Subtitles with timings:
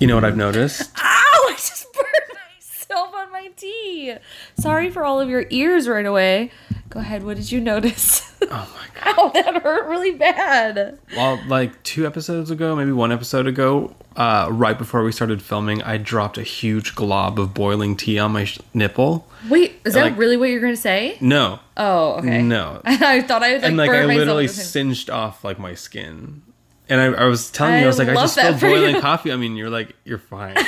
[0.00, 0.82] You know what I've noticed?
[0.98, 1.46] Ow!
[1.48, 4.14] I just burned myself on my tea.
[4.58, 6.50] Sorry for all of your ears right away.
[6.90, 7.22] Go ahead.
[7.24, 8.30] What did you notice?
[8.50, 9.18] Oh my god.
[9.18, 10.98] Ow, that hurt really bad.
[11.16, 15.82] Well, like two episodes ago, maybe one episode ago, uh, right before we started filming,
[15.82, 19.26] I dropped a huge glob of boiling tea on my sh- nipple.
[19.48, 21.16] Wait, is that Like- really what you're gonna say?
[21.22, 22.42] No, Oh, okay.
[22.42, 22.82] No.
[22.84, 25.58] I thought I would like and like I literally with the same- singed off like
[25.58, 26.42] my skin.
[26.88, 28.74] And I, I was telling you, I I was like, I just spilled for you.
[28.76, 29.32] boiling coffee.
[29.32, 30.56] I mean, you're like, you're fine.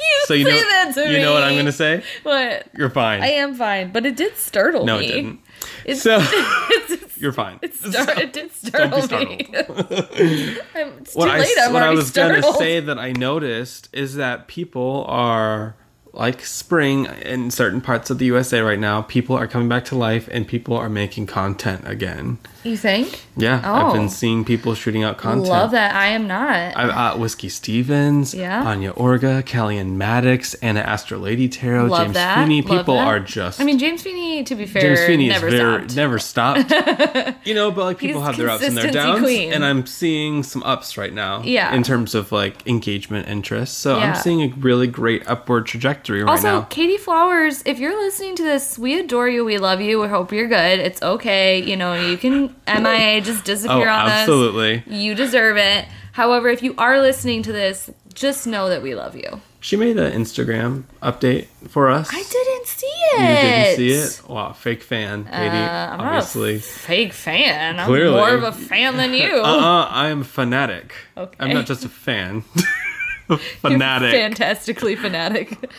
[0.00, 2.02] You So you say know, that to you know what I'm gonna say?
[2.22, 2.68] What?
[2.76, 3.20] You're fine.
[3.22, 5.06] I am fine, but it did startle no, me.
[5.06, 5.40] it didn't.
[5.84, 7.58] It's, So it's, it's, you're fine.
[7.62, 9.48] it, star- it did startle me.
[9.52, 11.56] I'm, it's what too I, late.
[11.60, 15.74] I'm what I was gonna say that I noticed is that people are
[16.12, 19.02] like spring in certain parts of the USA right now.
[19.02, 22.38] People are coming back to life, and people are making content again.
[22.64, 23.20] You think?
[23.36, 24.08] Yeah, I've been Oh.
[24.08, 25.46] seeing people shooting out content.
[25.48, 25.94] Love that.
[25.94, 26.76] I am not.
[26.76, 28.68] I, uh, Whiskey Stevens, Yeah.
[28.72, 32.38] Aine Orga, Kelly-Ann Maddox, Anna Astro Lady Tarot, Love James that.
[32.42, 32.62] Feeney.
[32.62, 33.06] Love People that.
[33.06, 33.60] are just.
[33.60, 35.96] I mean, James Feeney, to be fair, James Feeney never is very stopped.
[35.96, 37.36] never stopped.
[37.46, 39.52] you know, but like people He's have their ups and their downs, queen.
[39.52, 41.42] and I'm seeing some ups right now.
[41.44, 41.72] Yeah.
[41.72, 43.78] in terms of like engagement interest.
[43.78, 44.10] So Yeah.
[44.10, 46.54] I'm seeing a really great upward trajectory right Also, now.
[46.56, 49.44] Also, Katie Flowers, if you're listening to this, we adore you.
[49.44, 50.00] We love you.
[50.00, 50.80] We hope you're good.
[50.80, 51.62] It's okay.
[51.62, 54.74] You know, you can MIA, just Oh, disappear on absolutely.
[54.74, 54.78] us.
[54.78, 54.96] Absolutely.
[55.04, 55.86] You deserve it.
[56.12, 59.40] However, if you are listening to this, just know that we love you.
[59.60, 62.08] She made an Instagram update for us.
[62.12, 63.20] I didn't see it.
[63.20, 63.90] You didn't see
[64.22, 64.28] it?
[64.28, 65.34] Wow, fake fan, Katie.
[65.36, 66.54] Uh, I'm obviously.
[66.54, 67.78] not a fake fan.
[67.80, 68.14] I'm Clearly.
[68.16, 69.36] more of a fan than you.
[69.44, 70.94] Uh-uh, I am fanatic.
[71.16, 71.36] Okay.
[71.40, 72.44] I'm not just a fan.
[73.28, 74.12] You're fanatic.
[74.12, 75.70] fantastically fanatic.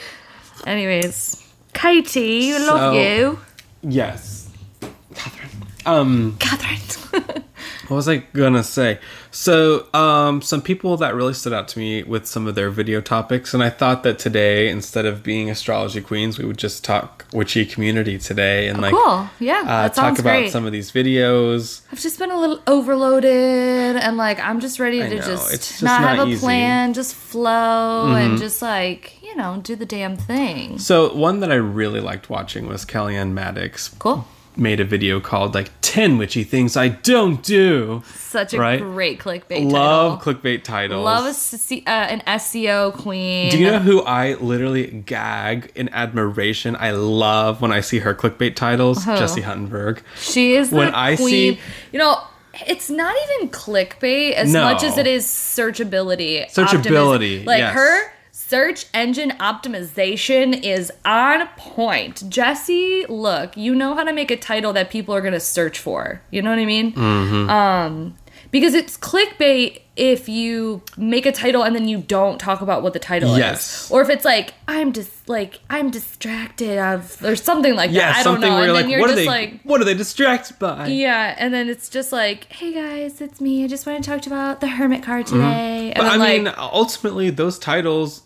[0.67, 1.41] Anyways,
[1.73, 3.39] Katie, we love you.
[3.81, 4.48] yes.
[5.89, 6.79] Um, Catherine.
[7.87, 8.99] what was I gonna say?
[9.31, 13.01] So, um, some people that really stood out to me with some of their video
[13.01, 17.25] topics, and I thought that today, instead of being astrology queens, we would just talk
[17.33, 19.29] witchy community today and like cool.
[19.39, 20.51] Yeah, uh, talk about great.
[20.51, 21.81] some of these videos.
[21.91, 25.83] I've just been a little overloaded and like I'm just ready to know, just, just
[25.83, 26.37] not, not have a easy.
[26.37, 26.45] Mm-hmm.
[26.45, 30.77] plan, just flow and just like, you know, do the damn thing.
[30.77, 33.89] So, one that I really liked watching was Kelly-Ann Maddox.
[33.99, 34.27] Cool.
[34.59, 38.03] Made a video called like 10 witchy things I don't do.
[38.13, 38.79] Such a Right?
[38.81, 40.33] great clickbait Love title.
[40.33, 41.05] clickbait titles.
[41.05, 43.49] Love a, uh, an SEO queen.
[43.51, 46.75] Do you know who I literally gag in admiration?
[46.77, 49.05] I love when I see her clickbait titles.
[49.05, 49.15] Who?
[49.15, 49.99] Jesse Huttenberg.
[50.19, 51.55] She is the When I queen.
[51.55, 51.59] see-
[51.93, 52.19] you know,
[52.67, 54.63] it's not even clickbait as No.
[54.65, 56.51] much as it is searchability.
[56.51, 57.73] Searchability, Like yes.
[57.73, 58.11] her
[58.49, 62.27] search engine optimization is on point.
[62.29, 65.79] Jesse, look, you know how to make a title that people are going to search
[65.79, 66.21] for.
[66.31, 66.93] You know what I mean?
[66.93, 67.49] Mm-hmm.
[67.49, 68.15] Um,
[68.51, 72.93] because it's clickbait if you make a title and then you don't talk about what
[72.93, 73.85] the title Yes.
[73.85, 78.11] is, or if it's like I'm just like I'm distracted of or something like Yeah,
[78.13, 78.21] that.
[78.21, 78.47] I don't know.
[78.57, 79.27] And you're then like, you're what are just they?
[79.27, 80.87] like, what are they distracted by?
[80.87, 83.63] yeah, and then it's just like, hey guys, it's me.
[83.63, 85.91] I just want to talk to you about the hermit card today.
[85.93, 85.99] Mm-hmm.
[86.01, 88.23] But And I I'm mean, ultimately, those titles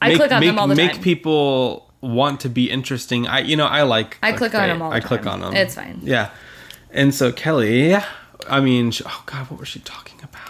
[0.00, 0.96] I make, click on make, them all the make time.
[0.98, 3.26] Make people want to be interesting.
[3.26, 4.18] I, you know, I like.
[4.22, 5.54] I click on them all the I click on them.
[5.54, 6.00] It's fine.
[6.02, 6.30] Yeah,
[6.90, 7.96] and so Kelly,
[8.48, 10.42] I mean, she, oh god, what was she talking about?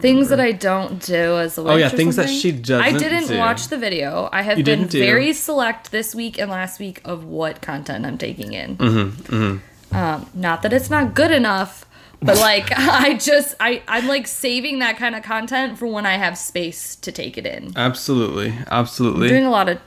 [0.00, 0.36] Things remember.
[0.36, 3.28] that I don't do as a witch Oh, yeah, things that she doesn't I didn't
[3.28, 3.38] do.
[3.38, 4.28] watch the video.
[4.32, 8.16] I have You been very select this week and last week of what content I'm
[8.16, 8.76] taking in.
[8.76, 11.84] Mm-hmm, Um, not that it's not good enough,
[12.20, 16.16] but like I just I I'm like saving that kind of content for when I
[16.16, 17.72] have space to take it in.
[17.76, 19.28] Absolutely, absolutely.
[19.28, 19.80] doing a lot of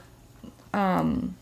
[0.72, 1.36] um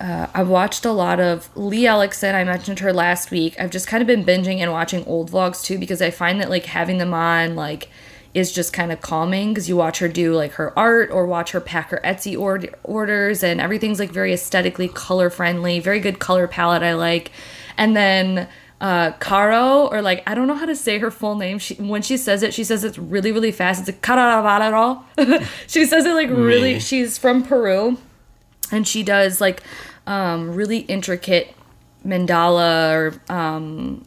[0.00, 2.32] uh, I've watched a lot of Lee Ellickson.
[2.34, 3.56] I mentioned her last week.
[3.58, 6.50] I've just kind of been binging and watching old vlogs too because I find that
[6.50, 7.88] like having them on like
[8.34, 11.50] is just kind of calming because you watch her do like her art or watch
[11.50, 16.20] her pack her Etsy ord- orders and everything's like very aesthetically color friendly, very good
[16.20, 17.32] color palette I like.
[17.76, 18.48] And then
[18.80, 21.58] uh Caro or like I don't know how to say her full name.
[21.58, 23.80] She when she says it, she says it's really really fast.
[23.80, 25.02] It's like Caravalero.
[25.66, 26.80] she says it like really Me.
[26.80, 27.98] she's from Peru
[28.70, 29.62] and she does like
[30.06, 31.54] um really intricate
[32.06, 34.04] mandala or um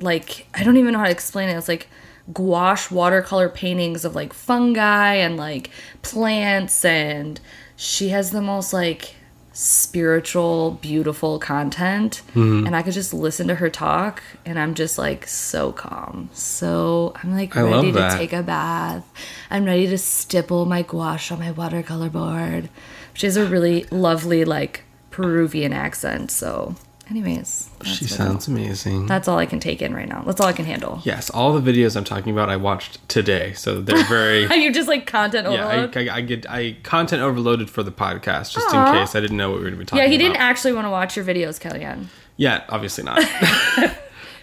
[0.00, 1.56] like I don't even know how to explain it.
[1.56, 1.88] It's like
[2.32, 5.70] gouache watercolor paintings of like fungi and like
[6.02, 7.40] plants and
[7.74, 9.14] she has the most like
[9.58, 12.66] spiritual beautiful content Mm-hmm.
[12.66, 16.30] and I could just listen to her talk and I'm just like so calm.
[16.32, 19.04] So I'm like I ready to take a bath.
[19.50, 22.68] I'm ready to stipple my gouache on my watercolor board.
[23.14, 26.76] She has a really lovely like Peruvian accent, so
[27.10, 29.06] Anyways, She sounds amazing.
[29.06, 30.22] That's all I can take in right now.
[30.26, 31.00] That's all I can handle.
[31.04, 34.46] yes, all the videos I'm talking about I watched today, so they're very.
[34.50, 35.96] are you just like content yeah, overload.
[35.96, 38.92] I, I, I get I content overloaded for the podcast just Aw.
[38.92, 40.02] in case I didn't know what we were going to be talking about.
[40.02, 40.12] yeah, about.
[40.12, 42.10] he didn't actually want to watch your videos, Kelly-Ann.
[42.36, 43.18] Yeah, obviously not.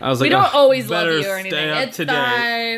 [0.01, 1.69] I was like, We don't "Oh, always love you or anything.
[1.69, 2.13] It's to date."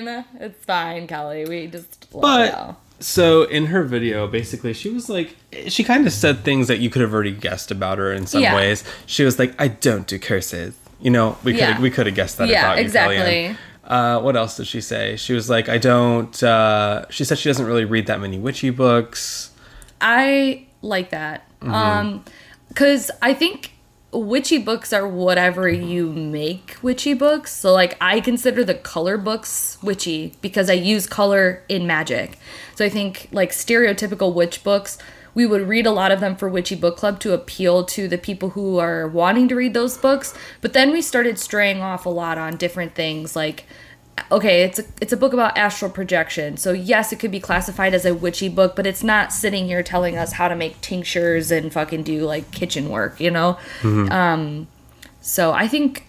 [0.06, 0.26] fine.
[0.40, 1.46] It's fine, Kelly.
[1.46, 2.76] We just love you.
[3.00, 5.36] So in her video, basically, she was like,
[5.68, 8.42] she kind of said things that you could have already guessed about her in some
[8.42, 8.56] Yeah.
[8.56, 8.84] ways.
[9.06, 11.80] She was like, "I don't do curses." You know, we could Yeah.
[11.80, 13.56] we could have guessed that Yeah, exactly.
[13.88, 15.16] Uh, what else did she say?
[15.16, 18.72] She was like, "I don't." Uh, she said she doesn't really read that many witchy
[18.72, 19.52] books.
[20.02, 21.48] I like that.
[21.62, 21.74] Mm-hmm.
[21.74, 22.26] Um,
[22.76, 23.72] cause I think
[24.12, 27.54] witchy books are whatever you make witchy books.
[27.54, 32.38] So like I consider the color books witchy because I use color in magic.
[32.78, 35.00] So I think like stereotypical witch books,
[35.34, 38.20] we would read a lot of them for Witchy Book Club to appeal to the
[38.20, 40.32] people who are wanting to read those books.
[40.62, 43.66] But then we started straying off a lot on different things like
[44.32, 46.56] okay, it's a it's a book about astral projection.
[46.58, 49.82] So yes, it could be classified as a witchy book, but it's not sitting here
[49.82, 53.58] telling us how to make tinctures and fucking do like kitchen work, you know.
[54.12, 54.68] Um,
[55.22, 56.06] so I think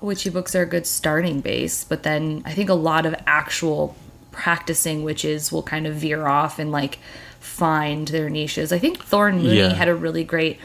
[0.00, 3.94] witchy books are a good starting base, but then I think a lot of actual
[4.32, 6.98] practicing witches will kind of veer off and like
[7.40, 8.72] find their niches.
[8.72, 9.74] I think Thorn Mooney Yeah.
[9.74, 10.58] had a really great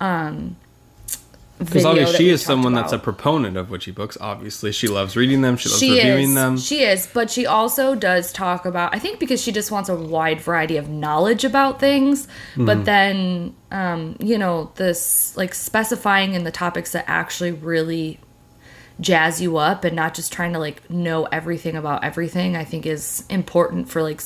[0.00, 0.56] um
[1.58, 4.16] Because obviously she is someone that's a proponent of witchy books.
[4.18, 5.58] Obviously, she loves reading them.
[5.58, 6.56] She loves she reviewing is them.
[6.56, 9.94] she is but she also does talk about i think because she just wants a
[9.94, 12.64] wide variety of knowledge about things Mm-hmm.
[12.66, 18.18] but then um you know this like specifying in the topics that actually really
[19.00, 22.84] jazz you up and not just trying to like know everything about everything i think
[22.86, 24.20] is important for like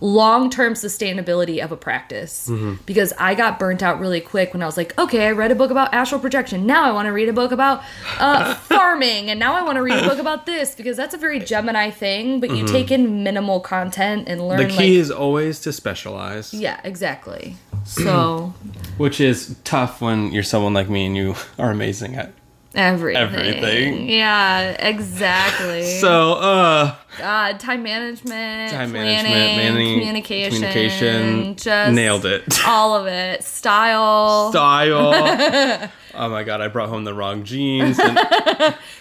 [0.00, 2.74] long-term sustainability of a practice Mm-hmm.
[2.84, 5.54] because i got burnt out really quick when i was like okay i read a
[5.54, 7.82] book about astral projection now i want to read a book about
[8.18, 11.18] uh, farming and now i want to read a book about this because that's a
[11.18, 14.68] very gemini thing but you take in minimal content and learn Mm-hmm.
[14.68, 18.52] the like key is always to specialize, yeah exactly so
[18.96, 22.32] which is tough when you're someone like me and you are amazing at.
[22.74, 24.08] Everything Everything.
[24.10, 32.26] yeah exactly So, uh, God, time management, time planning, management, manning, communication, communication, just nailed
[32.26, 32.42] it.
[32.66, 34.50] all of it, style.
[34.50, 35.90] Style.
[36.14, 37.98] oh my god, I brought home the wrong jeans.
[38.00, 38.18] And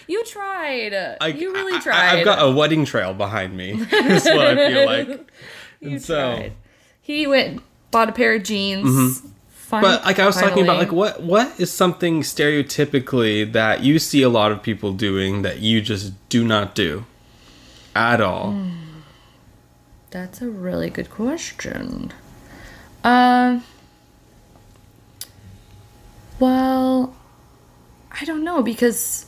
[0.07, 0.93] You tried.
[1.21, 2.17] I, you really I- I- tried.
[2.19, 3.71] I've got a wedding trail behind me.
[3.71, 5.07] is what I feel like.
[5.79, 6.53] you and so- tried.
[7.01, 7.61] He went
[7.91, 9.19] bought a pair of jeans.
[9.21, 9.32] Fin-
[9.73, 9.81] Mm-hmm.
[9.81, 14.21] But like I was talking about, like what what is something stereotypically that you see
[14.21, 17.05] a lot of people doing that you just do not do
[17.95, 18.51] at all?
[18.51, 18.69] Hmm.
[20.11, 22.13] That's a really good question.
[23.03, 23.63] Um.
[26.39, 27.15] Well,
[28.11, 29.25] I don't know because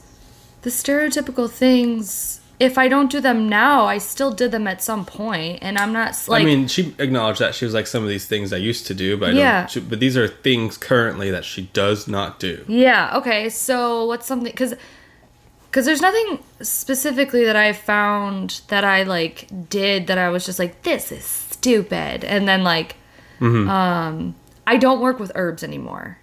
[0.62, 2.40] the stereotypical things.
[2.58, 5.92] If I don't do them now, I still did them at some point, and I'm
[5.92, 6.42] not like.
[6.42, 8.94] I mean, she acknowledged that she was like some of these things I used to
[8.94, 9.60] do, but I Yeah.
[9.62, 9.72] don't.
[9.72, 12.64] She, but these are things currently that she does not do.
[12.68, 13.18] Yeah.
[13.18, 13.50] Okay.
[13.50, 14.50] So what's something?
[14.52, 14.74] Because
[15.70, 20.58] because there's nothing specifically that I found that I like did that I was just
[20.58, 22.96] like this is stupid, and then like
[23.42, 24.34] um
[24.66, 26.18] I don't work with herbs anymore.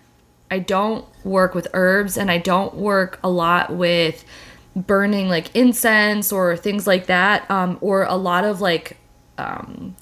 [0.50, 4.24] I don't work with herbs, and I don't work a lot with
[4.74, 8.96] burning like incense or things like that, um, or a lot of like
[9.38, 9.96] um,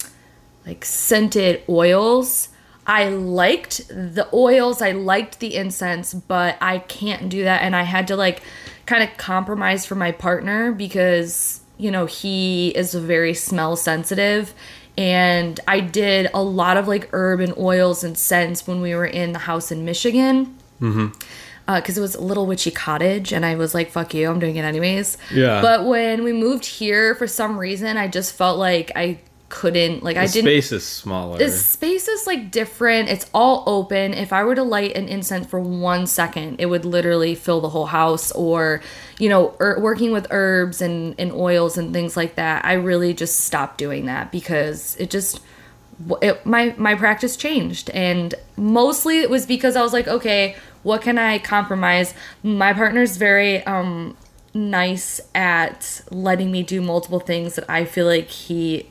[0.65, 2.49] like scented oils.
[2.87, 7.61] I liked the oils, I liked the incense, but I can't do that.
[7.61, 8.41] And I had to like
[8.85, 14.53] kind of compromise for my partner because, you know, he is very smell sensitive.
[14.97, 19.05] And I did a lot of like herb and oils and scents when we were
[19.05, 20.57] in the house in Michigan
[21.79, 24.55] because it was a little witchy cottage and i was like fuck you i'm doing
[24.55, 25.61] it anyways Yeah.
[25.61, 30.15] but when we moved here for some reason i just felt like i couldn't like
[30.15, 31.37] i didn't space is smaller.
[31.37, 35.45] the space is like different it's all open if i were to light an incense
[35.45, 38.81] for one second it would literally fill the whole house or
[39.19, 43.13] you know er, working with herbs and, and oils and things like that i really
[43.13, 45.41] just stopped doing that because it just
[46.21, 51.01] it, my my practice changed and mostly it was because i was like okay what
[51.01, 52.13] can i compromise?
[52.43, 54.15] My partner's very um
[54.53, 58.89] nice at letting me do multiple things that i feel like he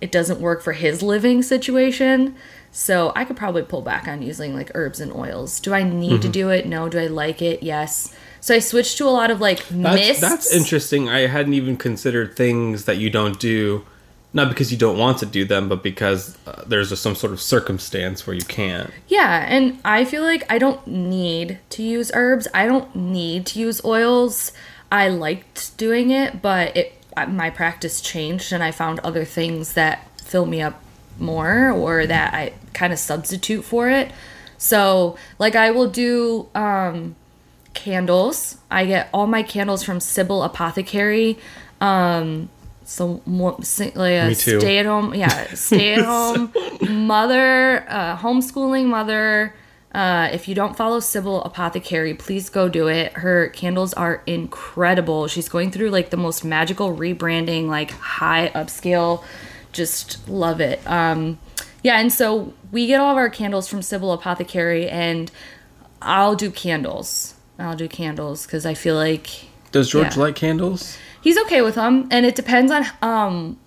[0.00, 2.36] it doesn't work for his living situation.
[2.70, 5.60] So i could probably pull back on using like herbs and oils.
[5.60, 6.20] Do i need Mm-hmm.
[6.20, 6.66] to do it?
[6.66, 6.88] No.
[6.88, 7.62] Do i like it?
[7.62, 8.14] Yes.
[8.40, 11.08] So i switched to a lot of like That's, mists that's interesting.
[11.08, 13.84] I hadn't even considered things that you don't do
[14.32, 17.32] not because you don't want to do them, but because uh, there's just some sort
[17.32, 18.90] of circumstance where you can't.
[19.08, 22.46] Yeah, and I feel like I don't need to use herbs.
[22.52, 24.52] I don't need to use oils.
[24.92, 29.72] I liked doing it, but it uh, my practice changed and I found other things
[29.72, 30.82] that fill me up
[31.18, 34.12] more or that I kind of substitute for it.
[34.56, 37.16] So, like I will do um
[37.74, 38.58] candles.
[38.70, 41.38] I get all my candles from Sybil Apothecary.
[41.80, 42.50] Um
[42.88, 46.50] so more like a stay at home, yeah, stay at home
[47.06, 49.54] mother, uh, homeschooling mother.
[49.92, 53.12] Uh, if you don't follow Sybil Apothecary, please go do it.
[53.12, 55.28] Her candles are incredible.
[55.28, 59.22] She's going through like the most magical rebranding, like high upscale.
[59.72, 60.80] Just love it.
[60.86, 61.38] Um,
[61.82, 65.30] yeah, and so we get all of our candles from Sybil Apothecary, and
[66.00, 67.34] I'll do candles.
[67.58, 69.28] I'll do candles because I feel like
[69.72, 70.22] Does George Yeah.
[70.22, 70.96] like candles?
[71.28, 73.58] He's okay with them, and it depends on um,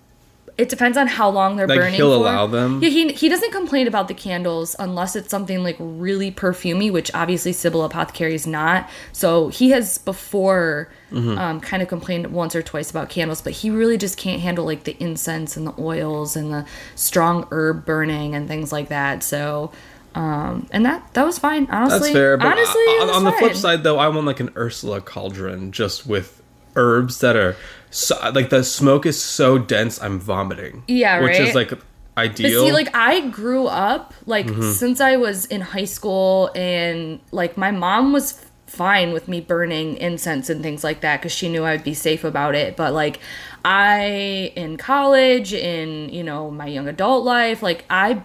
[0.58, 1.94] it depends on how long they're Like, burning.
[1.94, 2.26] he'll for.
[2.28, 2.82] allow them?
[2.82, 7.10] Yeah, he he doesn't complain about the candles unless it's something like really perfumey, which
[7.14, 8.88] obviously Sybil Apothecary is not.
[9.12, 11.36] So he has before Mm-hmm.
[11.36, 14.64] um, kind of complained once or twice about candles, but he really just can't handle
[14.64, 16.64] like the incense and the oils and the
[16.94, 19.22] strong herb burning and things like that.
[19.22, 19.72] So.
[20.14, 21.66] Um, and that that was fine.
[21.70, 22.36] Honestly, That's fair.
[22.36, 26.06] But honestly, on, on the flip side, though, I want like an Ursula cauldron just
[26.06, 26.41] with
[26.76, 27.56] herbs that are
[27.90, 30.82] so, like the smoke is so dense, I'm vomiting.
[30.88, 31.72] Yeah, Which is like
[32.16, 32.62] ideal.
[32.62, 34.72] But see, like I grew up like Mm-hmm.
[34.72, 39.98] since I was in high school, and like my mom was fine with me burning
[39.98, 42.76] incense and things like that because she knew I'd be safe about it.
[42.76, 43.20] But like
[43.64, 48.22] I in college, in you know my young adult life, like I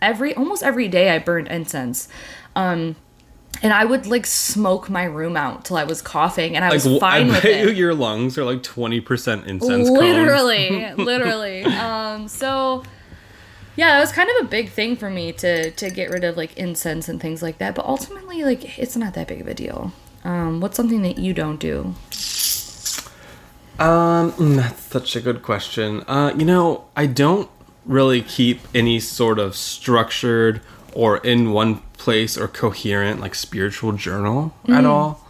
[0.00, 2.08] every almost every day I burned incense.
[2.56, 2.96] Um,
[3.62, 6.86] and I would like smoke my room out till I was coughing, and I was
[6.86, 7.60] like, fine I with bet it.
[7.60, 9.90] you your lungs are like 20% incense cones.
[9.90, 12.82] literally literally um so
[13.76, 16.36] yeah that was kind of a big thing for me to to get rid of
[16.36, 19.54] like incense and things like that but ultimately like it's not that big of a
[19.54, 19.92] deal
[20.24, 21.94] um what's something that you don't do
[23.78, 26.02] Um, mm, that's such a good question.
[26.06, 27.50] Uh, you know, I don't
[27.84, 30.60] really keep any sort of structured
[30.94, 35.26] or in one place or coherent like spiritual journal at all.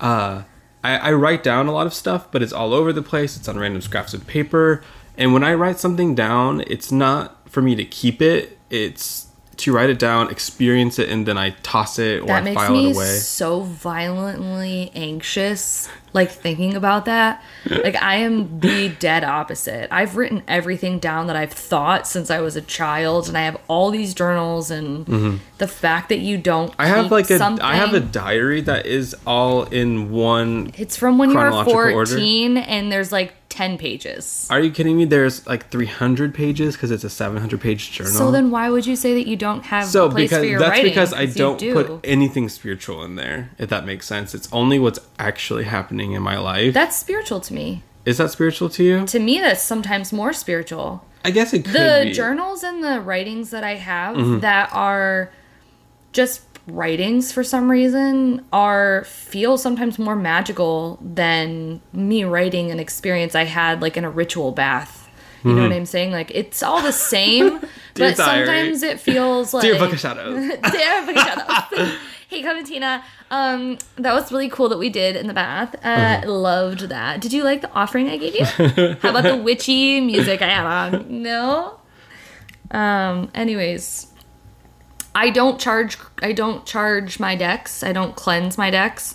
[0.00, 0.42] Uh,
[0.82, 3.36] I, I write down a lot of stuff, but it's all over the place.
[3.36, 4.82] It's on random scraps of paper,
[5.16, 8.58] and when I write something down, it's not for me to keep it.
[8.70, 9.27] It's
[9.58, 12.56] to write it down, experience it, and then I toss it or that I makes
[12.62, 13.04] file me it away.
[13.06, 20.42] so violently anxious like thinking about that like i am the dead opposite i've written
[20.48, 24.14] everything down that i've thought since i was a child and i have all these
[24.14, 26.80] journals and the fact that you don't Mm-hmm.
[26.80, 31.18] I have like a I have a diary that is all in one it's from
[31.18, 32.10] when you were chronological order.
[32.10, 35.04] 14 and there's like 10 pages Are you kidding me?
[35.06, 38.12] There's like 300 pages because it's a 700 page journal.
[38.12, 40.84] so then why would you say that you don't have so because that's writing?
[40.84, 41.72] because I don't do.
[41.72, 43.50] put anything spiritual in there.
[43.58, 46.74] If that makes sense, it's only what's actually happening in my life.
[46.74, 49.06] that's spiritual to me Is that spiritual to you?
[49.06, 52.10] to me that's sometimes more spiritual I guess it could the be.
[52.10, 52.12] Mm-hmm.
[52.12, 55.32] journals and the writings that I have that are
[56.12, 63.34] just writings for some reason are feel sometimes more magical than me writing an experience
[63.34, 65.08] I had like in a ritual bath.
[65.44, 66.10] You know what I'm saying?
[66.10, 67.60] Like it's all the same,
[67.94, 68.46] but diary.
[68.46, 70.34] sometimes it feels like Dear Book of Shadows.
[70.72, 71.94] Dear Book of Shadows.
[72.28, 73.04] hey, Clementina.
[73.30, 75.74] Um, that was really cool that we did in the bath.
[75.76, 76.30] Uh, Uh-huh.
[76.30, 77.20] Loved that.
[77.20, 78.44] Did you like the offering I gave you?
[79.00, 81.22] How about the witchy music I had on?
[81.22, 81.78] No.
[82.72, 83.30] Um.
[83.34, 84.07] Anyways,
[85.14, 85.98] I don't charge.
[86.22, 87.82] I don't charge my decks.
[87.82, 89.14] I don't cleanse my decks.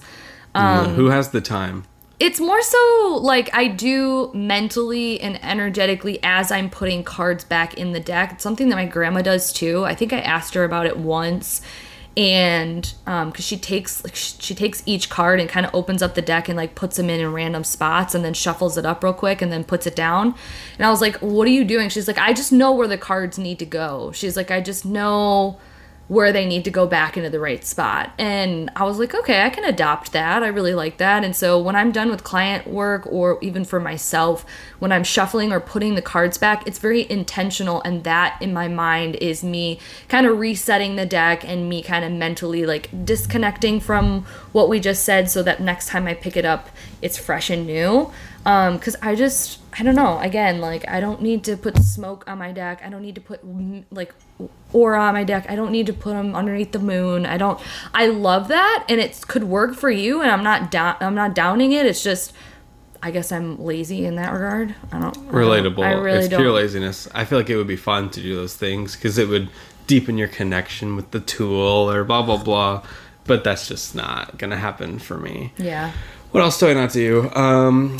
[0.55, 1.85] Um, Who has the time?
[2.19, 7.91] It's more so like I do mentally and energetically as I'm putting cards back in
[7.91, 8.33] the deck.
[8.33, 9.83] It's something that my grandma does too.
[9.83, 11.61] I think I asked her about it once,
[12.15, 16.13] and um, because she takes like she takes each card and kind of opens up
[16.13, 19.03] the deck and like puts them in in random spots and then shuffles it up
[19.03, 20.35] real quick and then puts it down.
[20.77, 22.97] And I was like, "What are you doing?" She's like, "I just know where the
[22.97, 25.59] cards need to go." She's like, "I just know."
[26.13, 28.13] Where they need to go back into the right spot.
[28.19, 30.43] And I was like, okay, I can adopt that.
[30.43, 31.23] I really like that.
[31.23, 34.45] And so when I'm done with client work or even for myself,
[34.77, 37.81] when I'm shuffling or putting the cards back, it's very intentional.
[37.81, 42.05] And that in my mind is me kind of resetting the deck and me kind
[42.05, 46.37] of mentally like disconnecting from what we just said so that next time I pick
[46.37, 46.69] it up,
[47.01, 48.11] it's fresh and new.
[48.45, 52.23] Um, cause I just, I don't know, again, like I don't need to put smoke
[52.27, 52.81] on my deck.
[52.85, 53.39] I don't need to put
[53.91, 54.13] like
[54.71, 55.45] aura on my deck.
[55.49, 57.25] I don't need to put them underneath the moon.
[57.25, 57.59] I don't,
[57.93, 61.35] I love that and it could work for you and I'm not down, I'm not
[61.35, 61.85] downing it.
[61.85, 62.33] It's just,
[63.03, 64.73] I guess I'm lazy in that regard.
[64.91, 65.85] I don't I don't- Relatable.
[65.85, 66.39] I really it's don't.
[66.39, 67.07] pure laziness.
[67.13, 69.49] I feel like it would be fun to do those things because it would
[69.85, 72.83] deepen your connection with the tool or blah blah blah.
[73.25, 75.51] But that's just not gonna happen for me.
[75.57, 75.91] Yeah.
[76.31, 77.29] What else do I not do?
[77.35, 77.97] Um,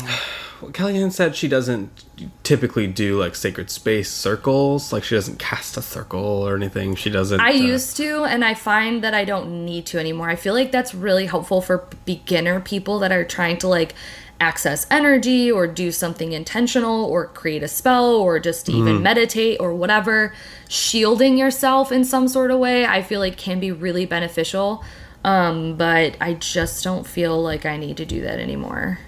[0.72, 2.04] Kelly-Ann said she doesn't
[2.42, 4.92] typically do like sacred space circles.
[4.92, 6.94] Like she doesn't cast a circle or anything.
[6.94, 7.40] She doesn't.
[7.40, 10.28] I uh, used to, and I find that I don't need to anymore.
[10.28, 13.94] I feel like that's really helpful for beginner people that are trying to like
[14.40, 19.72] access energy or do something intentional or create a spell or just even meditate or
[19.74, 20.34] whatever.
[20.68, 24.84] Shielding yourself in some sort of way, I feel like can be really beneficial.
[25.24, 28.98] Um, but I just don't feel like I need to do that anymore.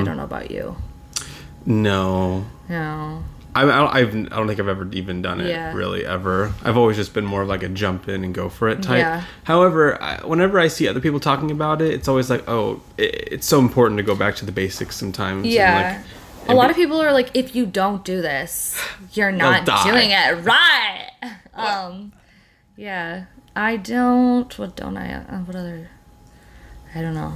[0.00, 0.76] I don't know about you.
[1.66, 2.44] No.
[2.68, 3.24] No.
[3.54, 5.74] I, I've, I don't think I've ever even done it Yeah.
[5.74, 6.54] really ever.
[6.64, 8.98] I've always just been more of like a jump in and go for it type.
[9.00, 9.24] Yeah.
[9.44, 13.28] However, I, whenever I see other people talking about it, it's always like, oh, it,
[13.32, 15.44] it's so important to go back to the basics sometimes.
[15.44, 16.00] and, Yeah.
[16.46, 19.66] like, a lot be- of people are like, if you don't do this, you're not
[19.84, 21.10] doing it right.
[21.54, 22.12] Um,
[22.76, 23.26] yeah.
[23.54, 24.58] I don't.
[24.58, 25.12] What don't I?
[25.12, 25.90] Uh, what other?
[26.94, 27.34] I don't know.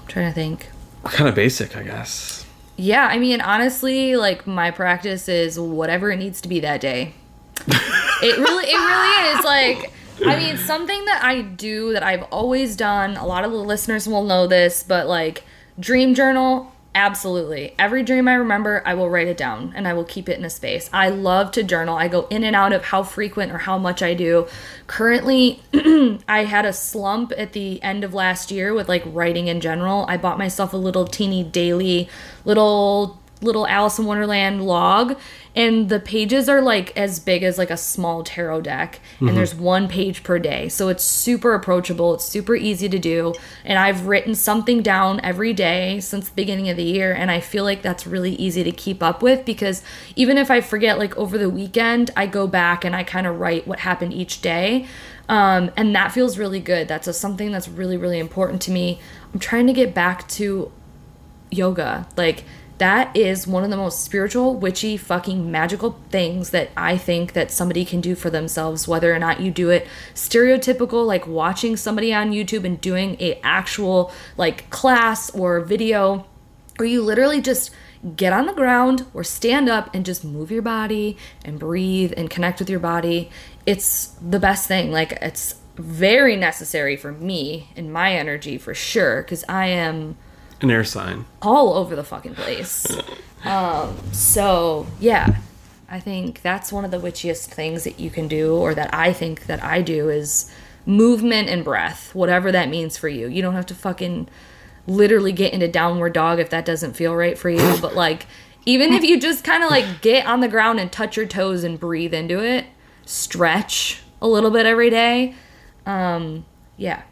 [0.00, 0.68] I'm trying to think.
[1.02, 2.46] kind of basic, I guess.
[2.80, 7.12] Yeah, I mean, honestly, like my practice is whatever it needs to be that day.
[7.66, 9.44] it really, it really is.
[9.44, 9.92] Like,
[10.24, 13.16] I mean, something that I do that I've always done.
[13.16, 15.42] A lot of the listeners will know this, but like
[15.80, 17.74] dream journal, absolutely.
[17.78, 20.44] Every dream I remember, I will write it down and I will keep it in
[20.44, 20.90] a space.
[20.92, 21.96] I love to journal.
[21.96, 24.48] I go in and out of how frequent or how much I do.
[24.88, 25.62] Currently,
[26.28, 30.04] I had a slump at the end of last year with like writing in general.
[30.08, 32.08] I bought myself a little teeny daily
[32.44, 35.16] little little Alice in Wonderland log
[35.54, 39.54] and the pages are like as big as like a small tarot deck and there's
[39.54, 40.68] one page per day.
[40.68, 45.52] So it's super approachable, it's super easy to do and I've written something down every
[45.52, 48.72] day since the beginning of the year and I feel like that's really easy to
[48.72, 49.82] keep up with because
[50.16, 53.38] even if I forget like over the weekend, I go back and I kind of
[53.38, 54.86] write what happened each day.
[55.28, 56.88] Um, and that feels really good.
[56.88, 58.98] That's a, something that's really, really important to me.
[59.32, 60.72] I'm trying to get back to
[61.50, 62.06] yoga.
[62.16, 62.44] Like
[62.78, 67.50] that is one of the most spiritual, witchy, fucking magical things that I think that
[67.50, 72.14] somebody can do for themselves, whether or not you do it stereotypical, like watching somebody
[72.14, 76.26] on YouTube and doing a actual like class or video,
[76.78, 77.70] or you literally just
[78.14, 82.30] get on the ground or stand up and just move your body and breathe and
[82.30, 83.28] connect with your body.
[83.66, 84.92] It's the best thing.
[84.92, 90.16] Like it's very necessary for me and my energy for sure because I am
[90.60, 91.24] An air sign.
[91.40, 92.86] all over the fucking place.
[93.44, 95.36] um, so yeah,
[95.88, 99.12] I think that's one of the witchiest things that you can do, or that I
[99.12, 100.50] think that I do, is
[100.84, 103.28] movement and breath, whatever that means for you.
[103.28, 104.28] You don't have to fucking
[104.86, 108.26] literally get into downward dog if that doesn't feel right for you, but like
[108.66, 111.64] even if you just kind of like get on the ground and touch your toes
[111.64, 112.66] and breathe into it,
[113.06, 115.34] stretch a little bit every day.
[115.86, 116.44] Um,
[116.76, 117.02] yeah,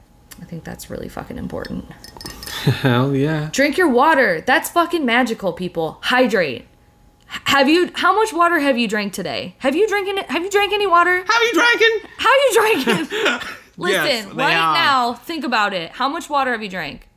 [0.40, 1.87] I think that's really fucking important.
[2.83, 3.48] Hell yeah.
[3.52, 4.40] Drink your water.
[4.46, 5.98] That's fucking magical, people.
[6.02, 6.66] Hydrate.
[7.26, 7.90] Have you?
[7.94, 9.55] How much water have you drank today?
[9.59, 10.26] Have you drinking it?
[10.31, 11.16] Have you drank any water?
[11.16, 12.11] Have you drinking?
[12.18, 12.52] How are you
[12.85, 13.48] drinking?
[13.79, 14.74] Listen, Yes, right are.
[14.74, 15.90] now, think about it.
[15.92, 17.09] How much water have you drank?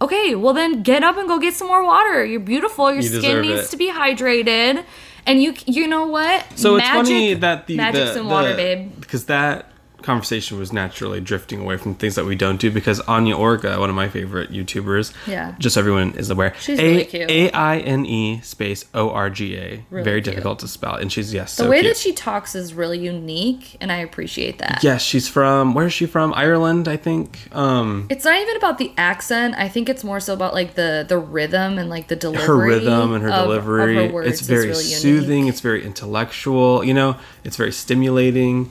[0.00, 2.24] Okay, well then get up and go get some more water.
[2.24, 2.92] You're beautiful.
[2.92, 3.70] Your You skin needs it.
[3.70, 4.84] to be hydrated.
[5.26, 6.44] And you you know what?
[6.54, 9.00] So it's funny that the magic's the, in water, the- babe.
[9.00, 13.32] because that conversation was naturally drifting away from things that we don't do because Aine
[13.34, 15.54] Orga, one of my favorite YouTubers, Yeah.
[15.58, 17.28] just everyone is aware, She's really cute.
[17.30, 20.34] A I N E space O R G A, Really very cute.
[20.34, 21.94] difficult to spell, and she's yes, The so way cute.
[21.94, 24.80] that she talks is really unique, and I appreciate that.
[24.82, 26.32] yes, she's from where is she from?
[26.34, 27.48] Ireland, I think.
[27.52, 29.54] Um, It's not even about the accent.
[29.58, 32.46] I think it's more so about like the the rhythm and like the delivery.
[32.46, 33.94] her rhythm and her of- of delivery.
[34.06, 35.46] her words it's very really soothing.
[35.48, 36.84] It's very intellectual.
[36.84, 38.70] You know, it's very stimulating.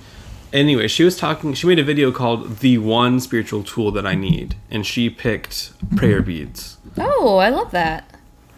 [0.55, 1.53] Anyway, she was talking.
[1.53, 5.73] She made a video called "The One Spiritual Tool That I Need," and she picked
[5.97, 6.77] prayer beads.
[6.97, 8.09] Oh, I love that.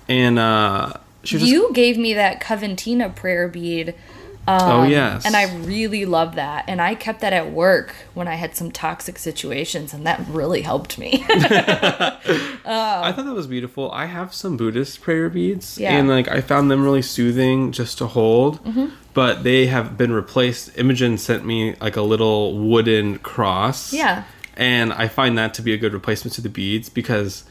[0.07, 3.95] And uh, she was just, You gave me that Coventina prayer bead.
[4.47, 6.63] Um, oh yes, And I really love that.
[6.69, 10.61] And I kept that at work when I had some toxic situations, and that really
[10.61, 11.25] helped me.
[11.29, 13.91] I thought that was beautiful.
[13.91, 15.97] I have some Buddhist prayer beads, Yeah.
[15.97, 18.63] and like I found them really soothing just to hold.
[18.63, 18.87] Mm-hmm.
[19.13, 20.77] But they have been replaced.
[20.77, 23.91] Imogen sent me like a little wooden cross.
[23.93, 24.23] Yeah.
[24.55, 27.43] and I find that to be a good replacement to the beads because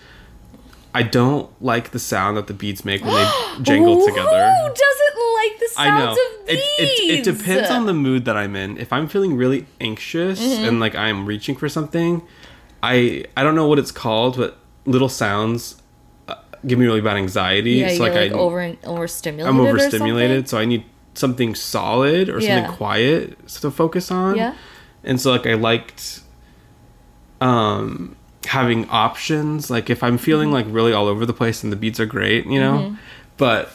[0.94, 3.30] I don't like the sound that the beads make when they
[3.62, 4.30] jangle together.
[4.30, 5.05] Who doesn't
[5.50, 6.06] like the I know.
[6.14, 7.00] sounds of It, beads?
[7.00, 8.78] it, it depends on the mood that I'm in.
[8.78, 10.64] If I'm feeling really anxious Mm-hmm.
[10.68, 12.22] and like I'm reaching for something,
[12.82, 15.80] I I don't know what it's called, but little sounds
[16.28, 16.34] uh,
[16.66, 17.72] give me really bad anxiety.
[17.72, 19.48] Yeah, so like, like I over overstimulated.
[19.54, 22.60] I'm overstimulated, so I need something solid or Yeah.
[22.62, 24.36] something quiet to focus on.
[24.36, 24.54] Yeah.
[25.02, 26.20] And so like I liked
[27.40, 29.70] um having options.
[29.70, 30.54] Like if I'm feeling Mm-hmm.
[30.54, 32.96] like really all over the place and the beats are great, you know?
[33.36, 33.70] But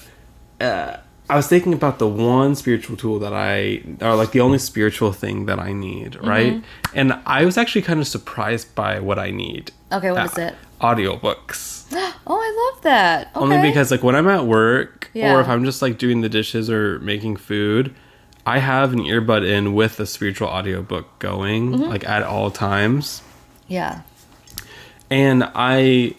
[0.60, 0.98] uh
[1.32, 5.12] I was thinking about the one spiritual tool that I, or like the only spiritual
[5.14, 6.28] thing that I need, Mm-hmm.
[6.28, 6.64] right?
[6.94, 9.72] And I was actually kind of surprised by what I need.
[9.92, 10.56] Okay, what Uh, is it?
[10.82, 11.70] Audiobooks.
[12.28, 13.28] Oh, I love that.
[13.36, 13.40] Okay.
[13.44, 15.34] Only because like when I'm at work Yeah.
[15.34, 17.94] or if I'm just like doing the dishes or making food,
[18.46, 21.90] I have an earbud in with a spiritual audiobook going Mm-hmm.
[21.94, 23.22] like at all times.
[23.68, 24.02] Yeah.
[25.10, 26.16] And I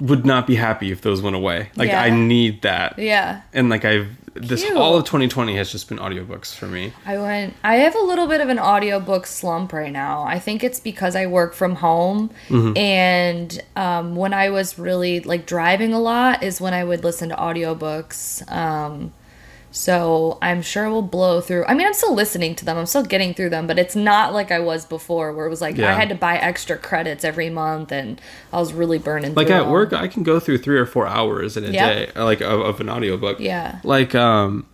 [0.00, 1.70] would not be happy if those went away.
[1.76, 2.98] Like I need that.
[2.98, 3.42] Yeah.
[3.52, 4.76] And like I've this Cute.
[4.76, 6.92] all of 2020 has just been audiobooks for me.
[7.04, 10.22] I went I have a little bit of an audiobook slump right now.
[10.22, 12.76] I think it's because I work from home Mm-hmm.
[12.76, 17.28] and um, when I was really like driving a lot is when I would listen
[17.30, 18.50] to audiobooks.
[18.50, 19.12] Um
[19.72, 21.64] so I'm sure we'll blow through.
[21.66, 22.76] I mean, I'm still listening to them.
[22.76, 25.60] I'm still getting through them, but it's not like I was before where it was
[25.60, 28.20] like I had to buy extra credits every month and
[28.52, 31.06] I was really burning Like through at work I can go through 3 or 4
[31.06, 32.14] hours in a Yep.
[32.14, 33.38] day like of, of an audiobook.
[33.38, 33.80] Yeah.
[33.84, 34.66] Like um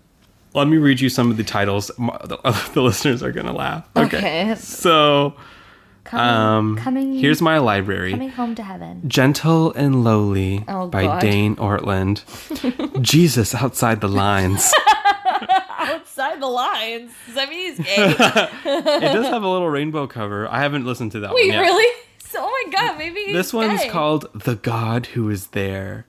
[0.54, 1.90] let me read you some of the titles.
[1.98, 3.87] The, the listeners are going to laugh.
[3.94, 4.54] Okay.
[4.59, 5.35] So
[6.07, 8.12] Coming, Um, coming here's my library.
[8.12, 9.03] coming home to heaven.
[9.09, 11.21] Gentle and Lowly Oh, by God.
[11.21, 12.23] Dane Ortlund.
[13.03, 14.73] Jesus outside the lines.
[15.79, 17.12] Outside the lines.
[17.27, 17.95] Does that mean he's gay?
[18.09, 20.49] it does have a little rainbow cover.
[20.51, 21.61] I haven't listened to that Wait, one yet.
[21.61, 22.03] really?
[22.19, 23.88] So, oh my god, maybe he's This one's gay.
[23.88, 26.07] called The God Who Is There.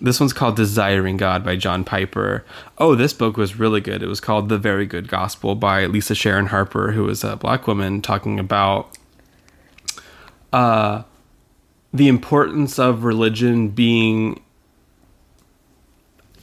[0.00, 2.44] This one's called Desiring God by John Piper.
[2.78, 4.02] Oh, this book was really good.
[4.02, 7.66] It was called The Very Good Gospel by Lisa Sharon Harper, who is a black
[7.66, 8.96] woman talking about
[10.52, 11.02] uh,
[11.92, 14.40] the importance of religion being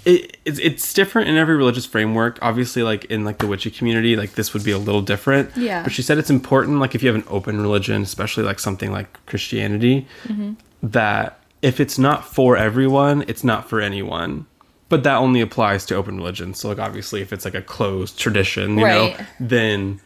[0.06, 4.16] it, it's, it's different in every religious framework obviously like in like the witchy community
[4.16, 5.84] like this would be a little different Yeah.
[5.84, 8.92] but she said it's important like if you have an open religion especially like something
[8.92, 10.54] like christianity Mm-hmm.
[10.84, 14.46] that if it's not for everyone it's not for anyone
[14.90, 18.18] but that only applies to open religion so like obviously if it's like a closed
[18.18, 19.20] tradition you Right.
[19.20, 20.00] know then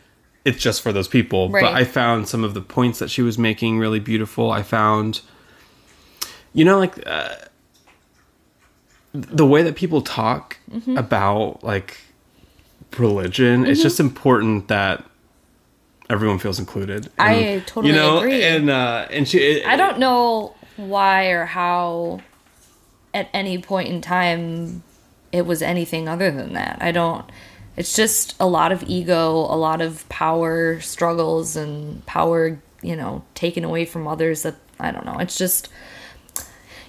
[0.45, 1.63] it's just for those people Right.
[1.63, 5.21] but i found some of the points that she was making really beautiful i found
[6.54, 7.36] you know like uh,
[9.13, 10.97] the way that people talk Mm-hmm.
[10.97, 11.97] about like
[12.97, 15.04] religion it's just important that
[16.10, 18.43] everyone feels included I totally you know agree.
[18.43, 22.21] and uh and she it, I don't know why or how
[23.13, 24.82] at any point in time
[25.32, 26.77] it was anything other than that.
[26.82, 27.25] I don't
[27.78, 33.24] it's just a lot of ego, a lot of power struggles and power, you know,
[33.36, 35.18] taken away from others that I don't know.
[35.20, 35.70] It's just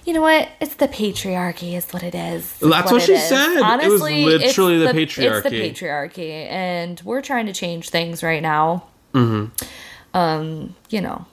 [0.05, 0.49] you know what?
[0.59, 2.43] It's the patriarchy, is what it is.
[2.43, 3.23] It's That's what it she is.
[3.23, 3.51] said.
[3.51, 5.37] It was Honestly, literally it's the patriarchy.
[5.37, 5.73] It's the patriarchy.
[5.73, 8.83] patriarchy, and we're trying to change things right now.
[9.13, 10.17] Mm-hmm.
[10.17, 11.25] Um, you know,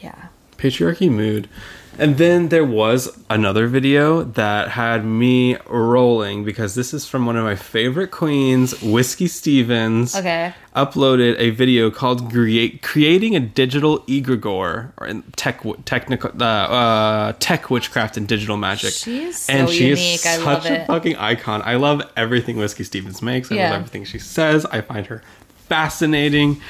[0.00, 0.28] yeah.
[0.56, 1.48] patriarchy mood
[1.98, 7.36] and then there was another video that had me rolling because this is from one
[7.36, 10.52] of my favorite queens whiskey stevens Okay.
[10.74, 17.70] uploaded a video called create, creating a digital egregore or tech technical uh, uh, tech
[17.70, 20.14] witchcraft and digital magic She is so and she unique.
[20.20, 20.86] is I such love a it.
[20.86, 23.64] fucking icon i love everything whiskey stevens makes i Yeah.
[23.70, 25.22] love everything she says i find her
[25.68, 26.60] fascinating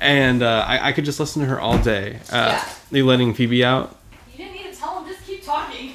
[0.00, 2.68] and uh, I, I could just listen to her all day uh, Yeah.
[2.98, 3.96] you letting phoebe out
[4.32, 5.92] You didn't need to tell him, just keep talking.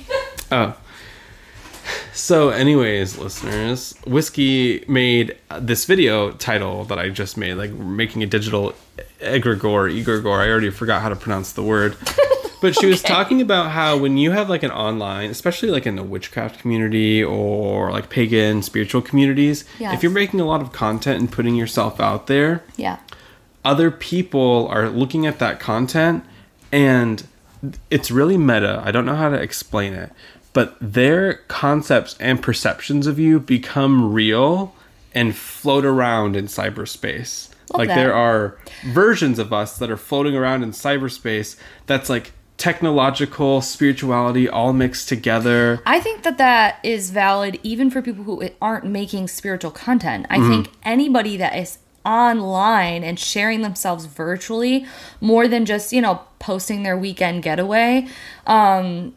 [0.51, 0.77] Oh.
[2.13, 8.25] So, anyways, listeners, Whiskey made this video title that I just made, like making a
[8.25, 8.73] digital
[9.21, 10.39] egregore, egregore.
[10.39, 11.95] I already forgot how to pronounce the word.
[12.59, 15.95] But she was talking about how when you have like an online, especially like in
[15.95, 19.93] the witchcraft community or like pagan spiritual communities, Yes.
[19.93, 22.97] if you're making a lot of content and putting yourself out there, yeah.
[23.63, 26.23] other people are looking at that content
[26.71, 27.27] and
[27.91, 28.81] it's really meta.
[28.83, 30.11] I don't know how to explain it,
[30.57, 34.73] but their concepts and perceptions of you become real
[35.13, 37.49] and float around in cyberspace.
[37.71, 37.95] Love like that.
[37.95, 44.49] there are versions of us that are floating around in cyberspace that's like technological spirituality
[44.49, 45.79] all mixed together.
[45.85, 50.25] I think that that is valid even for people who aren't making spiritual content.
[50.31, 50.49] I Mm-hmm.
[50.49, 54.87] think anybody that is online and sharing themselves virtually
[55.21, 58.07] more than just, you know, posting their weekend getaway.
[58.47, 59.13] Um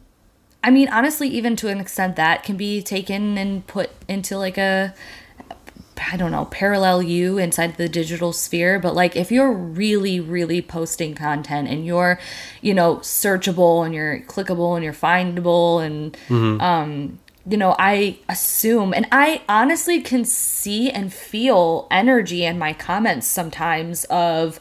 [0.63, 4.59] I mean, honestly, even to an extent that can be taken and put into like
[4.59, 4.95] a
[6.13, 10.63] I don't know, parallel you inside the digital sphere, but like if you're really, really
[10.63, 12.19] posting content and you're,
[12.63, 16.17] you know, searchable and you're clickable and you're findable and,
[16.61, 17.19] um,
[17.49, 23.27] you know, I assume and I honestly can see and feel energy in my comments
[23.27, 24.59] sometimes of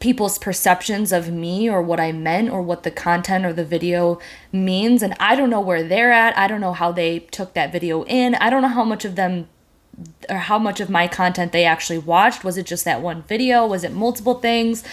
[0.00, 4.20] people's perceptions of me or what I meant or what the content or the video
[4.52, 5.02] means.
[5.02, 6.36] And I don't know where they're at.
[6.38, 8.34] I don't know how they took that video in.
[8.36, 9.48] I don't know how much of them
[10.28, 12.44] or how much of my content they actually watched.
[12.44, 13.66] Was it just that one video?
[13.66, 14.84] Was it multiple things?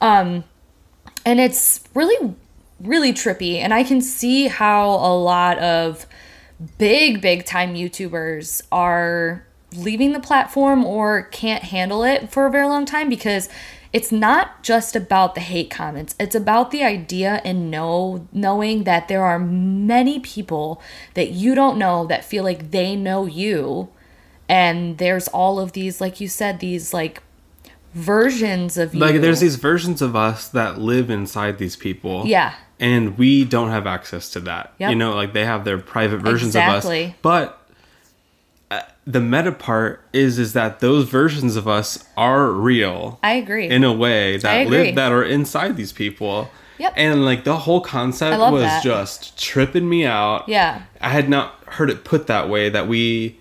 [0.00, 0.44] Um,
[1.26, 2.34] and it's really,
[2.80, 3.56] really trippy.
[3.56, 6.06] And I can see how a lot of
[6.78, 9.44] big, big time YouTubers are
[9.76, 13.48] leaving the platform or can't handle it for a very long time because
[13.94, 16.16] it's not just about the hate comments.
[16.18, 20.82] It's about the idea and know knowing that there are many people
[21.14, 23.88] that you don't know that feel like they know you.
[24.48, 27.22] And there's all of these, like you said, these like
[27.94, 29.00] versions of you.
[29.00, 32.26] Like there's these versions of us that live inside these people.
[32.26, 32.54] Yeah.
[32.80, 34.74] And we don't have access to that.
[34.78, 34.90] Yep.
[34.90, 37.04] You know, like they have their private versions of Exactly.
[37.04, 37.14] us.
[37.22, 37.63] But
[39.06, 43.68] the meta part is is that those versions of us are real I agree.
[43.68, 46.50] in a way that live that are inside these people.
[46.78, 46.94] Yep.
[46.96, 48.82] And like the whole concept was that.
[48.82, 50.48] just tripping me out.
[50.48, 50.82] Yeah.
[51.00, 53.38] I had not heard it put that way that we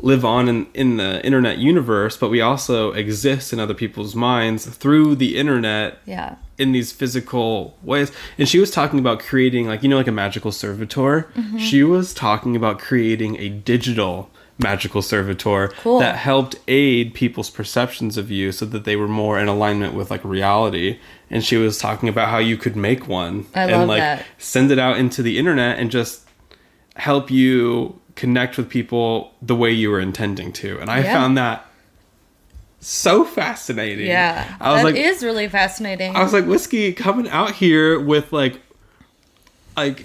[0.00, 4.66] live on in, in the internet universe, but we also exist in other people's minds
[4.66, 6.34] through the internet yeah.
[6.58, 8.10] in these physical ways.
[8.36, 11.30] And she was talking about creating like you know like a magical servitor.
[11.36, 11.58] Mm-hmm.
[11.58, 14.28] She was talking about creating a digital
[14.62, 15.98] magical servitor Cool.
[16.00, 20.10] that helped aid people's perceptions of you so that they were more in alignment with
[20.10, 20.98] like reality.
[21.30, 24.24] And she was talking about how you could make one I and like that.
[24.38, 26.26] send it out into the internet and just
[26.96, 30.78] help you connect with people the way you were intending to.
[30.78, 31.12] And I Yeah.
[31.14, 31.66] found that
[32.80, 34.06] so fascinating.
[34.06, 34.56] Yeah.
[34.60, 36.14] I was that like is really fascinating.
[36.16, 38.60] I was like whiskey coming out here with like
[39.76, 40.04] like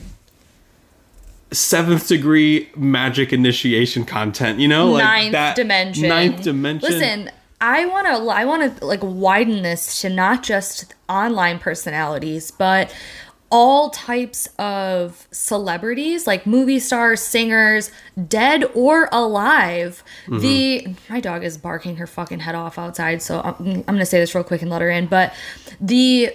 [1.51, 4.91] seventh degree magic initiation content, you know?
[4.91, 6.09] Like ninth that dimension.
[6.09, 6.89] Ninth dimension.
[6.89, 7.31] Listen,
[7.61, 12.93] I want to I want to like widen this to not just online personalities, but
[13.49, 17.91] all types of celebrities like movie stars, singers,
[18.27, 20.03] dead or alive.
[20.25, 20.39] Mm-hmm.
[20.39, 24.19] The my dog is barking her fucking head off outside, so I'm, I'm to say
[24.19, 25.33] this real quick and let her in, but
[25.79, 26.31] the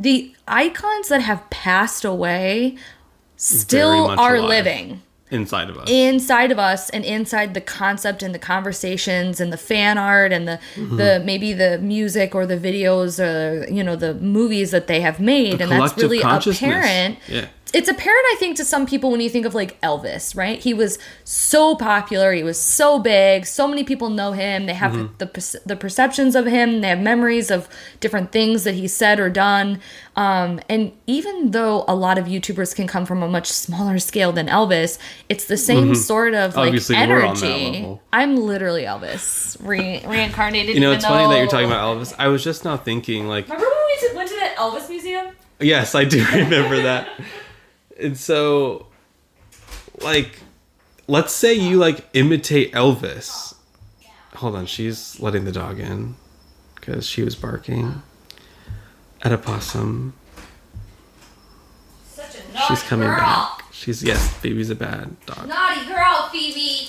[0.00, 2.76] the icons that have passed away
[3.42, 4.48] still are alive.
[4.48, 5.88] living inside of us.
[5.88, 10.46] inside of us and inside the concept and the conversations and the fan art and
[10.46, 10.96] the mm-hmm.
[10.96, 15.18] the maybe the music or the videos or you know the movies that they have
[15.18, 17.46] made and that's really apparent Yeah.
[17.74, 20.74] It's apparent i think to some people when you think of like elvis right he
[20.74, 25.14] was so popular he was so big so many people know him they have Mm-hmm.
[25.18, 27.68] the, the perceptions of him they have memories of
[28.00, 29.80] different things that he said or done
[30.16, 34.32] um, and even though a lot of youtubers can come from a much smaller scale
[34.32, 34.98] than elvis
[35.30, 36.68] it's the same sort of like Mm-hmm.
[36.68, 38.02] Obviously, we're on that energy level.
[38.12, 42.14] i'm literally elvis re- reincarnated you know, even it's funny that you're talking about Elvis.
[42.18, 45.28] I was just now thinking like remember when we went to the elvis museum
[45.60, 47.08] Yes, I do remember that.
[48.02, 48.86] And so,
[50.00, 50.40] like,
[51.06, 53.54] let's say you like imitate Elvis.
[54.36, 56.16] Hold on, she's letting the dog in
[56.74, 58.02] because she was barking
[59.22, 60.14] at a possum.
[62.06, 63.18] such a naughty She's coming girl.
[63.18, 63.64] back.
[63.72, 65.48] She's yes, baby's a bad dog.
[65.48, 66.88] Naughty girl, Phoebe.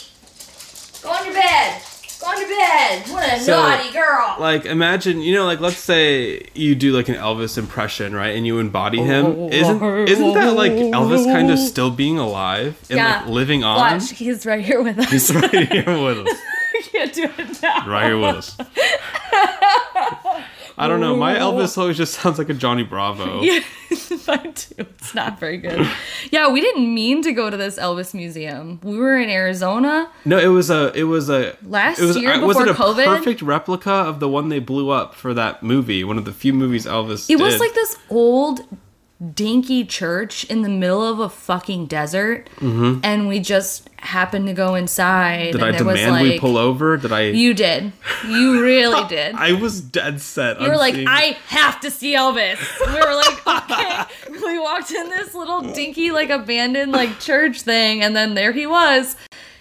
[1.04, 1.82] Go on your bed.
[2.24, 3.04] Go your bed.
[3.10, 4.36] What a So, naughty girl.
[4.40, 8.36] Like, imagine you know, like, let's say you do like an Elvis impression, right?
[8.36, 9.50] And you embody him.
[9.50, 13.78] Isn't isn't that like Elvis kind of still being alive and like living on?
[13.78, 15.10] Watch, he's right here with us.
[15.12, 16.38] He's right here with us.
[16.92, 17.88] Can't do it now.
[17.88, 18.58] right here with us.
[20.78, 21.16] I don't know.
[21.16, 23.42] My Elvis always just sounds like a Johnny Bravo.
[23.44, 23.60] Yeah,
[24.28, 24.76] mine too.
[24.78, 25.88] It's not very good.
[26.32, 28.80] Yeah, we didn't mean to go to this Elvis museum.
[28.82, 30.10] We were in Arizona.
[30.26, 30.92] No, it was a.
[30.94, 31.56] It was a.
[31.64, 33.06] Last it was, year was it a COVID?
[33.06, 36.04] perfect replica of the one they blew up for that movie?
[36.04, 37.30] One of the few movies Elvis.
[37.30, 38.62] It was like this old
[39.34, 42.50] dinky church in the middle of a fucking desert,
[43.04, 45.54] and we just happened to go inside.
[45.54, 45.58] Mm-hmm.
[45.58, 46.98] Did and I demand like, we pull over?
[46.98, 47.22] Did I?
[47.28, 47.94] You did.
[48.28, 49.36] You really did.
[49.36, 50.60] I was dead set.
[50.62, 52.60] You were like, I have to see Elvis.
[52.86, 54.04] We were like, okay.
[54.30, 58.68] we walked in this little dinky, like abandoned, like church thing, and then there he
[58.68, 59.16] was.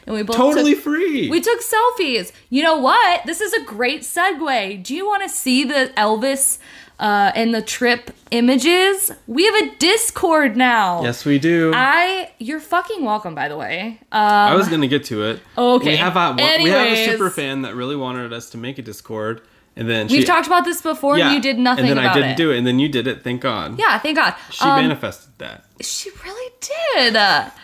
[0.07, 1.31] And we both totally took, free.
[1.31, 2.33] we took selfies.
[2.51, 3.25] You know what?
[3.25, 4.83] This is a great segue.
[4.83, 6.59] Do you want to see the Elvis
[7.03, 9.11] uh, and the trip images.
[9.27, 11.03] We have a Discord now.
[11.03, 11.73] Yes, we do.
[11.75, 13.99] I you're fucking welcome by the way.
[14.13, 15.41] Um, I was gonna get to it.
[15.59, 15.91] Okay.
[15.91, 18.83] We have a we have a super fan that really wanted us to make a
[18.83, 19.43] Discord,
[19.77, 22.13] and then we've talked about this before yeah, and you did nothing and then I
[22.13, 22.37] didn't it.
[22.37, 23.23] do it, and then you did it.
[23.25, 23.79] Thank God.
[23.79, 24.35] Yeah, thank God.
[24.51, 25.65] She Um, manifested that.
[25.81, 27.15] she really did.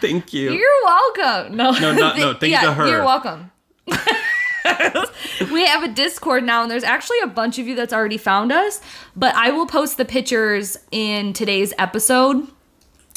[0.00, 0.52] Thank you.
[0.52, 1.56] You're welcome.
[1.56, 2.86] No, No, not- no, thank yeah, to her.
[2.88, 3.50] You're welcome.
[5.52, 8.52] we have a Discord now, and there's actually a bunch of you that's already found
[8.52, 8.80] us.
[9.16, 12.46] But I will post the pictures in today's episode.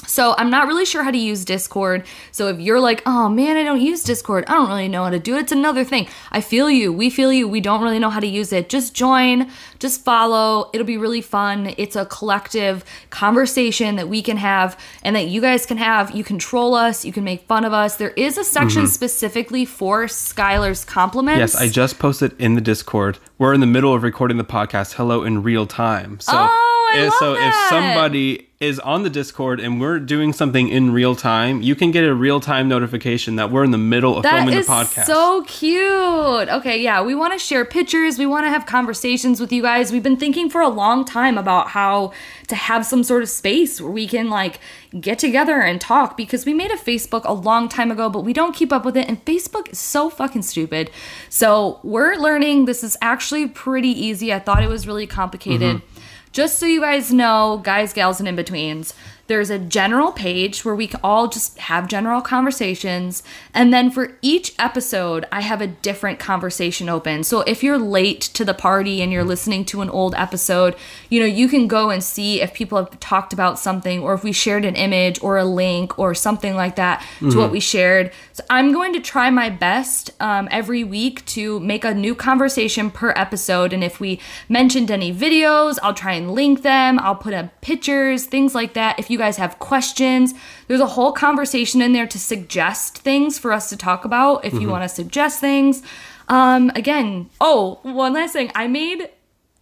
[0.08, 2.06] So I'm not really sure how to use Discord.
[2.32, 5.10] So if you're like, oh man, I don't use Discord, I don't really know how
[5.10, 5.42] to do it.
[5.42, 6.08] It's another thing.
[6.32, 6.92] I feel you.
[6.92, 7.48] We feel you.
[7.48, 8.70] We don't really know how to use it.
[8.70, 10.70] Just join, just follow.
[10.74, 11.74] It'll be really fun.
[11.78, 16.12] It's a collective conversation that we can have and that you guys can have.
[16.12, 17.98] You control us, you can make fun of us.
[17.98, 18.92] There is a section mm-hmm.
[18.92, 21.40] specifically for Skylar's compliments.
[21.40, 23.20] Yes, I just posted in the Discord.
[23.38, 26.20] We're in the middle of recording the podcast Hello in real time.
[26.20, 27.48] So Oh, I so that.
[27.48, 31.90] if somebody is on the Discord and we're doing something in real time, you can
[31.90, 35.06] get a real time notification that we're in the middle of That filming the podcast.
[35.06, 36.48] so cute.
[36.48, 38.20] Okay, yeah, we want to share pictures.
[38.20, 39.92] We want to have conversations with you guys.
[39.92, 42.14] We've been thinking for a long time about how
[42.50, 44.60] to have some sort of space where we can like
[45.00, 48.32] get together and talk because we made a Facebook a long time ago, but we
[48.34, 49.08] don't keep up with it.
[49.08, 50.92] And Facebook is so fucking stupid.
[51.30, 52.66] So we're learning.
[52.66, 54.32] This is actually pretty easy.
[54.32, 55.78] I thought it was really complicated.
[55.78, 55.91] Mm-hmm.
[56.32, 58.94] Just so you guys know, guys, gals, and in betweens,
[59.32, 63.24] there's a general page where we can all just have general conversations.
[63.54, 67.24] And then for each episode, I have a different conversation open.
[67.24, 70.76] So if you're late to the party and you're listening to an old episode,
[71.08, 74.22] you know, you can go and see if people have talked about something or if
[74.22, 78.12] we shared an image or a link or something like that to what we shared.
[78.34, 82.92] So I'm going to try my best um, every week to make a new conversation
[82.92, 83.72] per episode.
[83.72, 87.00] And if we mentioned any videos, I'll try and link them.
[87.00, 89.00] I'll put up pictures, things like that.
[89.00, 90.34] If you guys have questions,
[90.68, 94.54] there's a whole conversation in there to suggest things for us to talk about if
[94.54, 95.84] you want to suggest things.
[96.28, 98.52] Um, again, oh, one last thing.
[98.56, 99.10] I made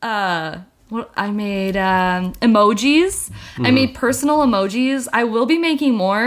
[0.02, 3.32] uh what I made um emojis.
[3.58, 5.08] I made personal emojis.
[5.12, 6.26] I will be making more.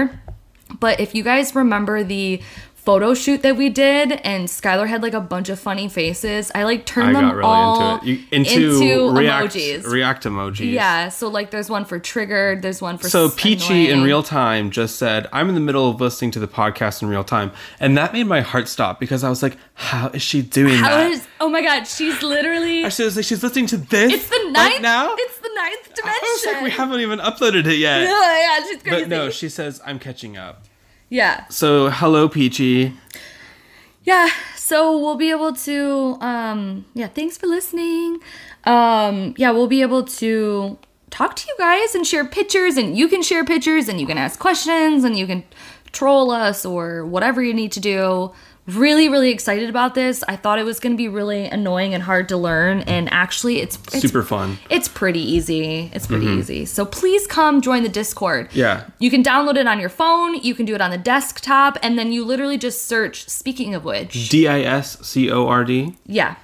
[0.81, 2.41] But if you guys remember the
[2.85, 6.65] photo shoot that we did and Skylar had like a bunch of funny faces, I
[6.65, 8.07] like I turned them really all into.
[8.11, 9.87] You, into, react, emojis.
[9.87, 10.73] react emojis.
[10.73, 14.71] yeah, so like there's one for triggered, there's one for So Peachy in real time
[14.71, 17.97] just said, "I'm in the middle of listening to the podcast in real time," and
[17.97, 21.11] that made my heart stop because I was like, "How is she doing How that?"
[21.13, 24.51] is- oh my god, she's literally I was like, "She's listening to this it's the
[24.51, 26.05] ninth right now." It's the ninth dimension.
[26.25, 28.09] I was like, "We haven't even uploaded it yet." yeah,
[28.59, 29.01] yeah, she's crazy.
[29.03, 30.65] But no, she says, "I'm catching up."
[31.13, 31.45] Yeah.
[31.49, 32.95] So hello, Peachy.
[34.05, 38.19] yeah so we'll be able to um yeah thanks for listening
[38.65, 40.77] um yeah we'll be able to
[41.11, 44.17] talk to you guys and share pictures and you can share pictures and you can
[44.19, 45.45] ask questions and you can
[45.93, 48.33] troll us or whatever you need to do
[48.67, 52.03] really really excited about this i thought it was going to be really annoying and
[52.05, 54.59] hard to learn and actually it's, it's Super fun.
[54.71, 55.91] it's pretty easy.
[55.93, 56.41] It's pretty mm-hmm.
[56.41, 56.65] easy.
[56.65, 58.49] So please come join the Discord.
[58.53, 58.85] Yeah.
[58.99, 61.99] You can download it on your phone, you can do it on the desktop, and
[61.99, 64.29] then you literally just search speaking of which.
[64.29, 65.97] D I S C O R D.
[66.07, 66.37] Yeah.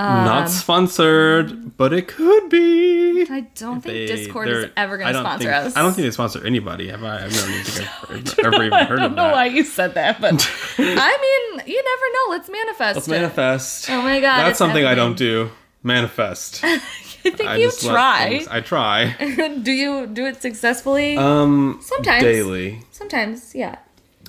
[0.00, 3.26] Um, Not sponsored, but it could be.
[3.28, 5.76] I don't think They- Discord is ever going to sponsor think- us.
[5.76, 6.88] I don't think they sponsor anybody.
[6.88, 7.24] Have I?
[7.24, 7.32] I've
[8.08, 10.32] never, I've ever even heard I don't know why you said that, but
[10.78, 11.18] I
[11.58, 12.30] mean, you never know.
[12.30, 12.96] Let's manifest.
[12.96, 13.10] Let's it.
[13.10, 13.90] manifest.
[13.90, 15.50] Oh my God, That's something I don't do.
[15.82, 16.60] Manifest.
[16.64, 18.46] I think I you try.
[18.50, 19.14] I try.
[19.62, 21.18] do you do it successfully?
[21.18, 22.22] Um, Sometimes.
[22.22, 22.80] daily.
[22.90, 23.76] Sometimes, yeah.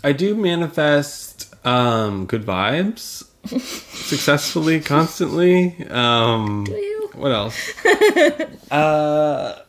[0.03, 3.23] I do manifest um good vibes
[3.57, 5.75] successfully, constantly.
[5.89, 7.09] Um, Do you?
[7.15, 7.57] what else?
[8.71, 9.59] uh,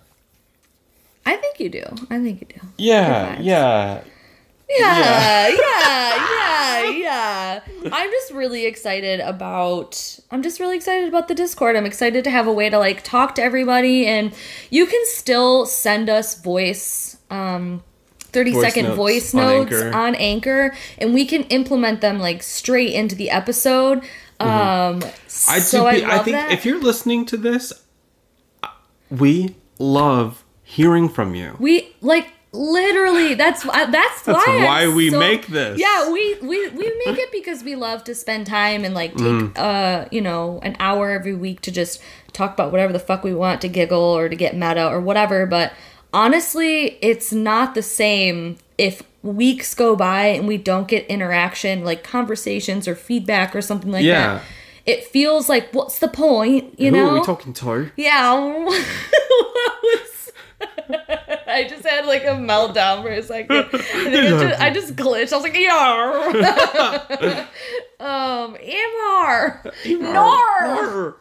[1.25, 1.85] I think you do.
[2.11, 2.67] I think you do.
[2.79, 3.47] yeah, Good vibes.
[3.47, 4.01] yeah.
[4.79, 7.61] Yeah, yeah, yeah, yeah.
[7.93, 11.77] I'm just really excited about I'm just really excited about the Discord.
[11.77, 14.33] I'm excited to have a way to like talk to everybody and
[14.71, 17.83] you can still send us voice um
[18.33, 19.93] 30 Voice second notes voice on Anchor.
[19.95, 23.99] on Anchor and we can implement them like straight into the episode.
[24.41, 25.03] Um
[25.49, 25.87] I so.
[25.87, 26.51] I, be- I, love think that.
[26.53, 27.73] if you're listening to this,
[28.63, 28.69] uh,
[29.11, 31.57] we love hearing from you.
[31.61, 33.35] We like literally.
[33.35, 33.87] That's why.
[33.87, 34.65] That's, That's why.
[34.65, 35.79] Why we so- make this.
[35.79, 39.27] Yeah, we we we make it because we love to spend time and like take
[39.27, 39.57] Mm.
[39.59, 42.01] uh you know an hour every week to just
[42.33, 45.47] talk about whatever the fuck we want to giggle or to get meta or whatever.
[45.47, 45.73] But
[46.13, 52.03] honestly, it's not the same if weeks go by and we don't get interaction like
[52.03, 54.35] conversations or feedback or something like Yeah.
[54.37, 54.43] that.
[54.85, 57.11] it feels like what's the point, you Who know?
[57.11, 57.91] are we talking to?
[57.97, 58.33] Yeah.
[61.47, 63.57] I just had like a meltdown for a second.
[63.73, 65.33] I, just, I just glitched.
[65.33, 66.17] I was like, yar.
[68.01, 69.63] um, Amar.
[69.87, 71.15] Nar.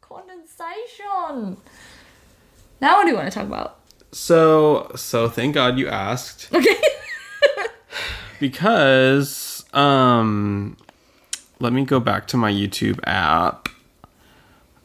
[0.00, 1.56] Condensation.
[2.80, 3.78] Now what do you want to talk about?
[4.14, 6.76] So, so thank God you asked Okay.
[8.38, 10.76] because um
[11.58, 13.68] let me go back to my YouTube app.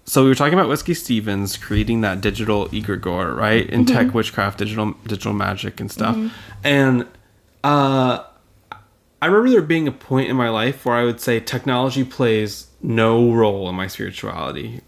[0.05, 3.69] So we were talking about Whiskey Stevens creating that digital egregore, right?
[3.69, 6.17] In tech witchcraft, digital digital magic and stuff.
[6.63, 7.05] And
[7.63, 8.23] uh
[9.21, 12.67] I remember there being a point in my life where I would say technology plays
[12.81, 14.81] no role in my spirituality.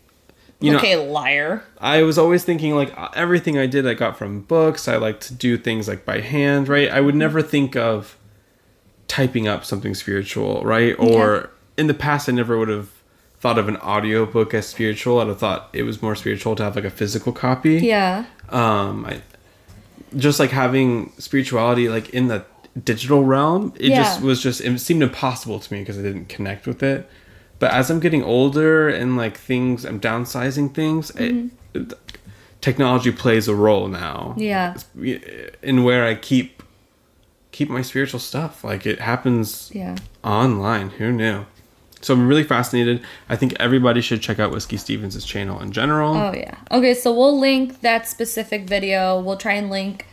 [0.61, 1.63] You know, okay, liar.
[1.79, 4.87] I was always thinking like everything I did I got from books.
[4.87, 6.89] I like to do things like by hand, right?
[6.89, 8.15] I would never think of
[9.07, 10.95] typing up something spiritual, right?
[10.99, 12.89] Or in the past I never would have
[13.39, 15.19] thought of an audiobook as spiritual.
[15.19, 17.79] I'd have thought it was more spiritual to have like a physical copy.
[17.79, 18.25] Yeah.
[18.49, 19.21] Um I
[20.15, 22.45] just like having spirituality like in the
[22.83, 26.67] digital realm, it just was just it seemed impossible to me because I didn't connect
[26.67, 27.09] with it.
[27.61, 31.11] But as I'm getting older and like things, I'm downsizing things.
[31.11, 31.93] It, it-
[32.59, 34.35] technology plays a role now.
[34.37, 34.75] Yeah.
[35.63, 36.61] in where I keep
[37.51, 38.63] keep my spiritual stuff.
[38.63, 39.95] Like it happens Yeah.
[40.23, 40.89] online.
[40.99, 41.45] Who knew?
[42.01, 43.01] So I'm really fascinated.
[43.29, 46.15] I think everybody should check out Whiskey Stevens' channel in general.
[46.15, 46.55] Oh yeah.
[46.71, 49.19] Okay, so we'll link that specific video.
[49.21, 50.07] We'll try and link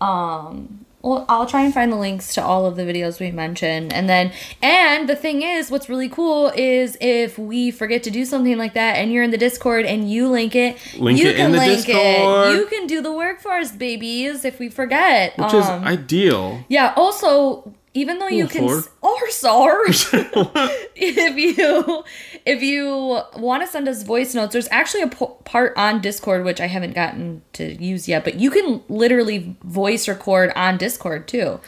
[0.00, 3.92] um well, I'll try and find the links to all of the videos we mentioned.
[3.92, 8.24] And then and the thing is, what's really cool is if we forget to do
[8.24, 11.38] something like that and you're in the Discord and you link it, Link you it
[11.38, 11.96] in the Discord.
[11.96, 12.56] it.
[12.58, 15.38] You can do the work for us, babies, if we forget.
[15.38, 16.64] which is Um, ideal.
[16.68, 19.84] yeah, also even though you Or can s- or SAR
[20.96, 22.04] if you
[22.46, 26.44] if you want to send us voice notes there's actually a po- part on discord
[26.44, 31.26] which i haven't gotten to use yet but you can literally voice record on discord
[31.28, 31.60] too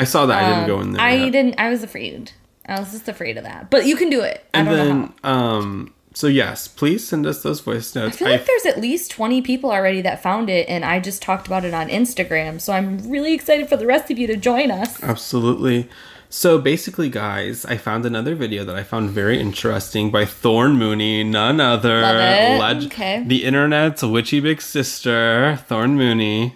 [0.00, 0.42] I saw that.
[0.44, 1.00] I didn't go in there.
[1.02, 1.32] Um, i yet.
[1.32, 2.32] didn't i was afraid
[2.66, 4.84] i was just afraid of that but you can do it i And don't know
[4.84, 8.16] then, um, so yes, please send us those voice notes.
[8.16, 11.22] I feel like there's at least 20 people already that found it, and I just
[11.22, 12.60] talked about it on Instagram.
[12.60, 15.00] So I'm really excited for the rest of you to join us.
[15.00, 15.88] Absolutely.
[16.28, 21.22] So basically, guys, I found another video that I found very interesting by Thorn Mooney,
[21.22, 22.00] none other.
[22.00, 22.86] Love it.
[22.86, 23.22] Okay.
[23.24, 26.52] The internet's witchy big sister, Thorn Mooney.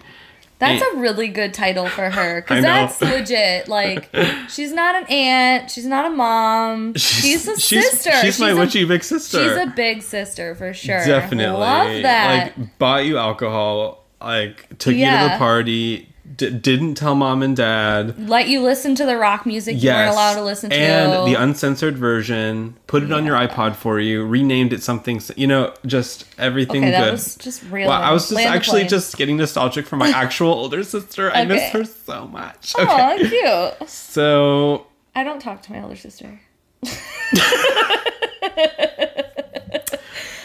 [0.63, 3.67] That's And- a really good title for her because that's legit.
[3.67, 4.07] Like,
[4.49, 8.11] she's not an aunt, she's not a mom, she's, a sister.
[8.21, 9.43] She's, my a, witchy big sister.
[9.43, 11.03] She's a big sister for sure.
[11.05, 11.59] Definitely.
[11.59, 12.57] love that.
[12.57, 17.55] Like, bought you alcohol, like, took you to the party, d- didn't tell mom and
[17.55, 18.29] dad.
[18.29, 20.75] Let you listen to the rock music you weren't allowed to listen to.
[20.75, 25.47] And the uncensored version, put it on your iPod for you, renamed it something, you
[25.47, 27.11] know, just everything okay, that good.
[27.11, 27.89] was just real.
[27.89, 31.31] Well, I was just Land actually just getting nostalgic for my actual older sister.
[31.31, 32.75] I miss her so much.
[32.77, 32.89] Okay.
[32.89, 33.89] Aw, cute.
[33.89, 36.39] So, I don't talk to my older sister.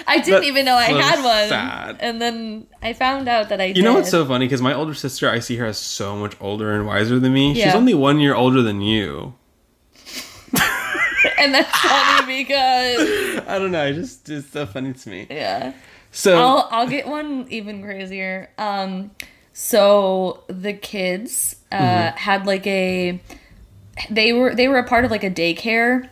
[0.08, 1.48] I didn't even know I so had one.
[1.48, 1.96] sad.
[2.00, 4.46] And then I found out that I you know what's so funny?
[4.46, 7.54] Because my older sister, I see her as so much older and wiser than me.
[7.54, 9.34] She's only one year older than you.
[11.38, 13.82] and that's funny because I don't know.
[13.84, 15.26] I just it's so funny to me.
[15.30, 15.72] yeah.
[16.10, 18.50] So I'll I'll get one even crazier.
[18.58, 19.10] Um
[19.52, 22.16] so the kids uh Mm-hmm.
[22.16, 23.20] had like a
[24.10, 26.08] they were they were a part of like a daycare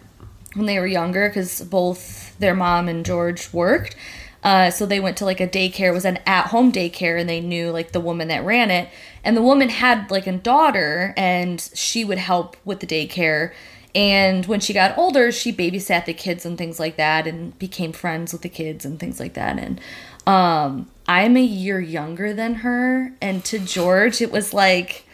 [0.55, 3.97] when they were younger cuz both their mom and George worked.
[4.43, 7.29] Uh, so they went to like a daycare, it was an at home daycare, and
[7.29, 8.89] they knew like the woman that ran it.
[9.25, 13.53] And the woman had like a daughter, and she would help with the daycare.
[13.93, 17.93] And when she got older, she babysat the kids and things like that, and became
[17.93, 19.59] friends with the kids and things like that.
[19.59, 19.81] And
[20.29, 25.06] um, I'm a year younger than her, and to George, it was like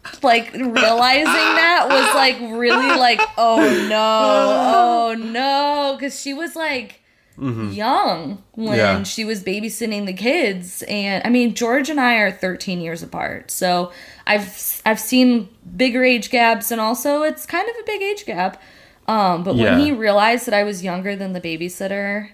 [0.22, 7.00] like realizing that was like really like oh no oh no because she was like
[7.40, 9.02] young when Yeah.
[9.04, 13.52] she was babysitting the kids and i mean george and i are 13 years apart
[13.52, 13.92] so
[14.26, 18.60] i've i've seen bigger age gaps and also it's kind of a big age gap
[19.06, 19.70] um but Yeah.
[19.76, 22.30] when he realized that i was younger than the babysitter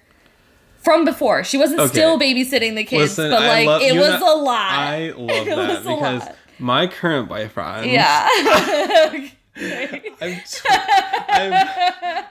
[0.79, 1.89] from before she wasn't Okay.
[1.93, 5.45] still babysitting the kids listen, but like love- it was a lot I love It
[5.47, 6.37] that was a because lot.
[6.59, 7.91] My current boyfriend.
[7.91, 8.27] yeah
[9.57, 11.69] I'm t- I've,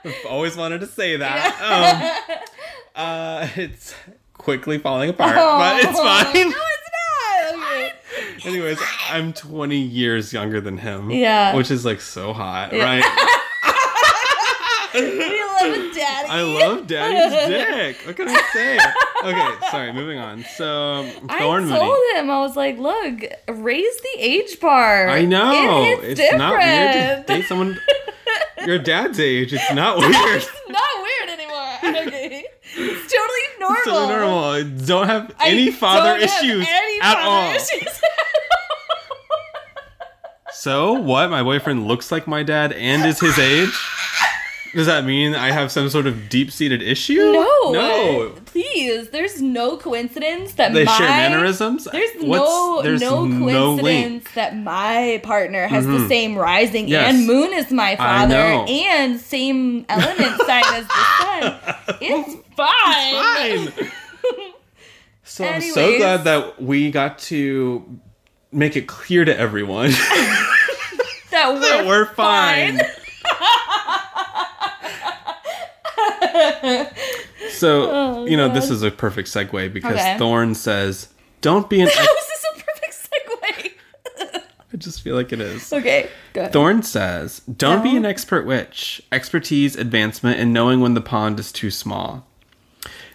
[0.04, 2.12] I've always wanted to say that.
[2.34, 2.42] Um,
[2.94, 3.94] uh, it's
[4.34, 6.50] quickly falling apart, but it's fine.
[6.50, 7.54] No, it's not.
[7.54, 8.48] Okay.
[8.48, 11.10] Anyways, I'm 20 years younger than him.
[11.10, 11.54] Yeah.
[11.56, 12.84] Which is like so hot, Yeah.
[12.84, 13.04] right?
[14.94, 16.23] We love a daddy.
[16.34, 17.96] I love Daddy's dick.
[18.06, 18.78] What can I say?
[19.24, 19.92] Okay, sorry.
[19.92, 20.44] Moving on.
[20.56, 22.18] So I told Mooney.
[22.18, 25.08] him I was like, look, raise the age bar.
[25.08, 27.26] I know It- it's, it's, not weird to different.
[27.26, 27.78] date someone
[28.66, 29.52] your dad's age.
[29.52, 30.14] It's not weird.
[30.16, 32.06] it's not weird anymore.
[32.08, 32.44] Okay,
[32.76, 33.76] it's totally normal.
[33.76, 34.44] It's totally normal.
[34.44, 37.54] I don't have I any father don't have issues any at father all.
[37.54, 38.00] issues.
[40.52, 41.30] So what?
[41.30, 43.74] My boyfriend looks like my dad and is his age.
[44.74, 47.14] Does that mean I have some sort of deep-seated issue?
[47.32, 48.32] no, no.
[48.44, 49.08] please.
[49.10, 51.84] There's no coincidence that They my share mannerisms.
[51.90, 56.08] There's What's- no there's no no coincidence that my partner has the mm-hmm.
[56.08, 57.14] same rising Yes.
[57.14, 61.60] and moon as my father and same element sign as the sun.
[62.00, 63.68] It's fine.
[63.68, 63.90] Fine.
[65.26, 67.98] So I'm so glad that we got to
[68.52, 69.90] make it clear to everyone
[71.30, 72.80] That we're, that we're fine.
[77.50, 80.18] so Oh, you know this is a perfect segue because Okay.
[80.18, 81.08] Thorn says,
[81.40, 83.08] "Don't be an." How is this a perfect
[84.32, 84.42] segue?
[84.72, 85.72] I just feel like it is.
[85.72, 86.52] okay, good.
[86.52, 89.00] Thorn says, Don't be an expert witch.
[89.12, 92.26] Expertise, advancement, and knowing when the pond is too small.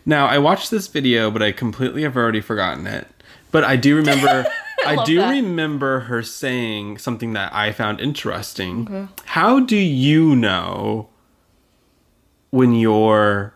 [0.05, 3.07] Now, I watched this video, but I completely have already forgotten it.
[3.51, 4.45] But I do remember.
[4.85, 5.29] I, love do that.
[5.31, 9.09] remember her saying something that I found interesting.
[9.25, 11.09] How do you know
[12.51, 13.53] when you're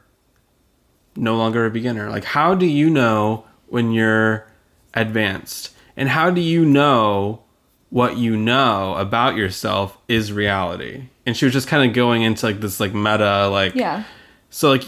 [1.15, 2.09] no longer a beginner?
[2.09, 4.47] Like, how do you know when you're
[4.93, 5.71] advanced?
[5.95, 7.43] And how do you know
[7.89, 11.05] what you know about yourself is reality?
[11.25, 14.03] And she was just kind of going into like this like meta like Yeah.
[14.49, 14.83] so like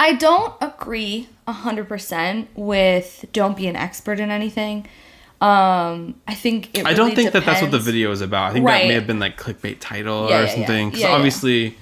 [0.00, 4.86] I don't agree 100% with don't be an expert in anything.
[5.40, 8.50] Um, I think it I don't think that that's what the video is about.
[8.50, 10.88] I think that may have been like clickbait title Yeah, or yeah, something.
[10.90, 11.10] Because yeah.
[11.10, 11.76] obviously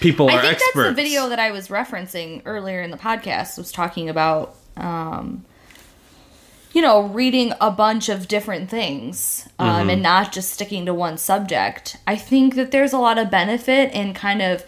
[0.00, 0.74] people I are think experts.
[0.74, 5.44] that's the video that I was referencing earlier in the podcast was talking about um
[6.72, 9.90] you know, reading a bunch of different things um, Mm-hmm.
[9.90, 11.96] and not just sticking to one subject.
[12.06, 14.64] I think that there's a lot of benefit in kind of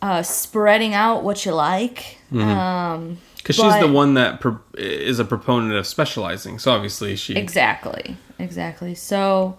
[0.00, 2.16] uh, spreading out what you like.
[2.32, 2.48] Mm-hmm.
[2.48, 6.58] Um, Because she's the one that pro- is a proponent of specializing.
[6.58, 7.34] So obviously she.
[7.36, 8.16] Exactly.
[8.38, 8.94] Exactly.
[8.94, 9.58] So,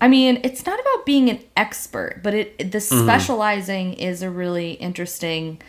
[0.00, 3.04] I mean, it's not about being an expert, but it the Mm-hmm.
[3.04, 5.60] specializing is a really interesting.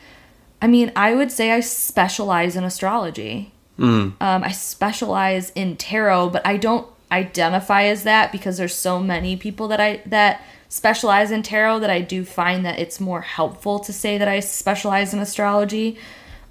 [0.62, 3.52] I mean, I would say I specialize in astrology.
[3.80, 4.22] Mm-hmm.
[4.22, 9.36] Um, I specialize in tarot, but I don't identify as that because there's so many
[9.36, 13.80] people that I that specialize in tarot that I do find that it's more helpful
[13.80, 15.98] to say that I specialize in astrology.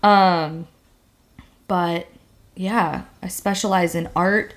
[0.02, 0.66] Um,
[1.68, 2.08] but
[2.56, 4.54] yeah, I specialize in art,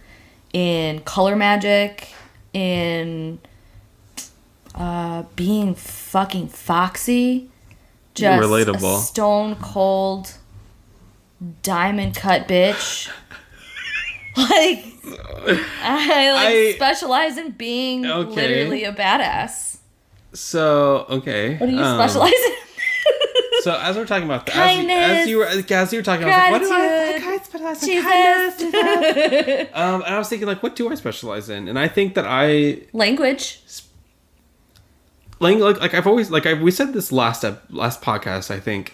[0.53, 2.07] in color magic,
[2.54, 3.39] in
[4.76, 7.49] uh, being fucking foxy.
[8.14, 8.97] Just Relatable.
[8.97, 10.34] a stone cold
[11.64, 13.10] diamond cut bitch.
[14.38, 14.86] like
[15.84, 18.36] I like I- specialize in being Okay.
[18.36, 19.78] literally a badass.
[20.34, 21.56] So okay.
[21.58, 22.52] What do you um, specialize in?
[23.64, 26.28] So as we're talking about as, you- as you were as you were talking, I
[26.28, 27.28] was like, what do I, Gratitude.
[27.28, 29.70] I specialize in kindness.
[29.74, 31.68] Um, and I was thinking like, what do I specialize in?
[31.68, 33.62] And I think that I Language.
[35.39, 38.51] like like, like I've always like I, we said this last ep- last podcast.
[38.51, 38.93] I think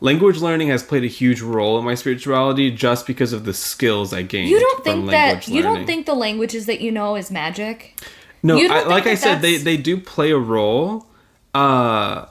[0.00, 4.12] language learning has played a huge role in my spirituality just because of the skills
[4.12, 4.48] I gained.
[4.50, 7.30] You don't from think language that you don't think the languages that you know is
[7.30, 7.98] magic?
[8.42, 11.06] No, I, like I said, they they do play a role,
[11.54, 12.26] uh,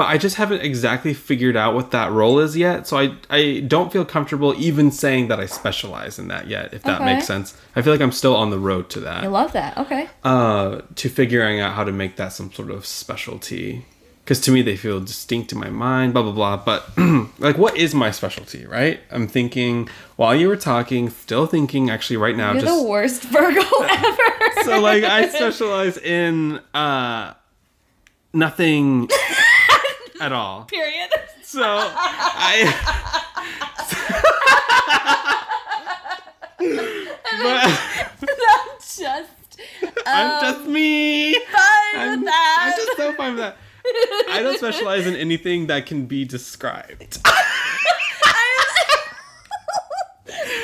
[0.00, 2.86] but I just haven't exactly figured out what that role is yet.
[2.86, 6.72] So I I don't feel comfortable even saying that I specialize in that yet.
[6.72, 7.12] If that Okay.
[7.14, 9.22] makes sense, I feel like I'm still on the road to that.
[9.24, 9.76] I love that.
[9.76, 10.08] Okay.
[10.24, 13.84] Uh, to figuring out how to make that some sort of specialty.
[14.24, 16.56] Because to me, they feel distinct in my mind, blah blah blah.
[16.56, 16.88] But
[17.38, 19.00] like, what is my specialty, right?
[19.10, 19.86] I'm thinking
[20.16, 24.62] while you were talking, still thinking actually right now, You're just the worst Virgo ever.
[24.64, 27.34] so like I specialize in uh
[28.32, 29.08] nothing
[30.20, 30.64] at all.
[30.64, 31.10] Period.
[31.42, 33.16] So I
[36.60, 39.30] but I'm just
[40.06, 41.34] I'm um, just me.
[41.34, 41.54] fine
[41.96, 42.72] I'm, with that.
[42.72, 43.56] I'm just so fine with that.
[44.30, 47.18] I don't specialize in anything that can be described.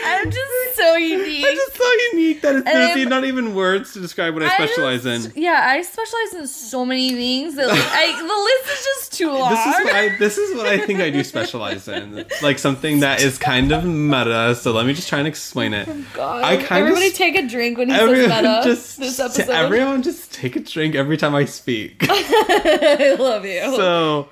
[0.05, 1.45] I'm just so unique.
[1.47, 4.49] It's just so unique that it's And um, not even words to describe what I
[4.55, 5.43] specialize just- in.
[5.43, 8.25] Yeah, I specialize in so many things that like, I, the
[8.69, 9.51] list is just too long.
[9.51, 12.25] This is what I this is what I think I do specialize in.
[12.43, 14.55] Like something that is kind of meta.
[14.55, 15.89] So let me just try and explain it.
[15.89, 16.45] Oh God.
[16.45, 18.61] I kind of Everybody s- take a drink when he says meta.
[18.65, 19.51] just this episode.
[19.51, 22.05] everyone just take a drink every time I speak.
[22.09, 23.61] I love you.
[23.77, 24.29] so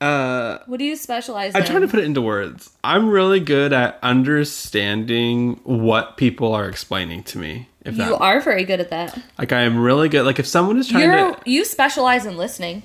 [0.00, 1.56] Uh, What do you specialize in?
[1.56, 1.70] I'm in?
[1.70, 2.70] trying to put it into words.
[2.84, 7.68] I'm really good at understanding what people are explaining to me.
[7.84, 9.18] If you that, are very good at that.
[9.38, 10.24] like, I am really good.
[10.26, 12.82] Like, if someone is trying You're to, you specialize in listening.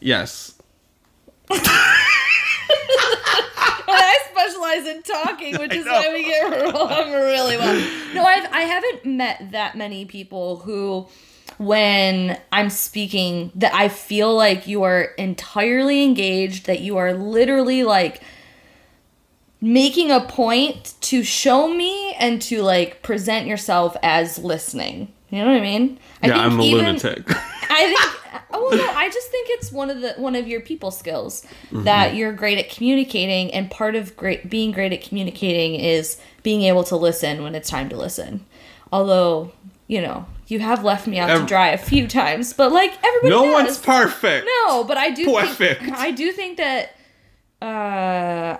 [0.00, 0.54] yes,
[1.50, 1.60] And
[4.00, 7.74] I specialize in talking, which is why we get along really well.
[8.14, 11.08] No, I've I haven't met that many people who
[11.62, 17.84] when I'm speaking that I feel like you are entirely engaged, that you are literally
[17.84, 18.22] like
[19.60, 25.12] making a point to show me and to like present yourself as listening.
[25.30, 25.98] You know what I mean?
[26.22, 27.24] I yeah, I'm a even- lunatic.
[27.30, 28.18] I think.
[28.54, 31.46] Oh well, no, I just think it's one of the one of your people skills
[31.66, 31.84] mm-hmm.
[31.84, 36.62] that you're great at communicating, and part of great being great at communicating is being
[36.62, 38.44] able to listen when it's time to listen.
[38.92, 39.52] Although,
[39.86, 43.30] you know, you have left me out to dry a few times, but like everybody
[43.30, 43.64] no does.
[43.64, 44.48] one's perfect.
[44.66, 45.82] No, but I do Perfect.
[45.82, 46.94] think I do think that
[47.60, 48.58] uh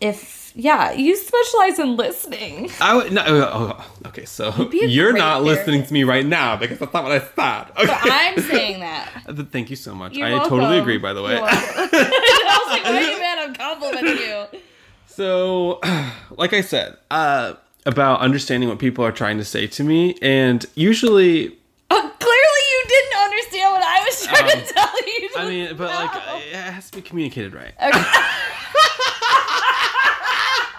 [0.00, 2.70] if yeah, you specialize in listening.
[2.80, 3.22] I would no.
[3.26, 7.12] Oh, oh, okay, so you're not listening to me right now because that's not what
[7.12, 7.70] I thought.
[7.76, 7.86] Okay.
[7.86, 9.24] But I'm saying that.
[9.52, 10.16] Thank you so much.
[10.16, 10.58] You're I welcome.
[10.58, 10.98] totally agree.
[10.98, 11.36] By the way.
[11.40, 13.38] I was like, why are you mad?
[13.38, 14.46] I'm complimenting you.
[15.06, 15.80] So,
[16.30, 17.54] like I said, uh,
[17.88, 21.56] about understanding what people are trying to say to me, and usually,
[21.90, 25.28] Oh, clearly you didn't understand what I was trying Um, to tell you.
[25.36, 26.10] I mean, but like,
[26.52, 27.72] it has to be communicated right.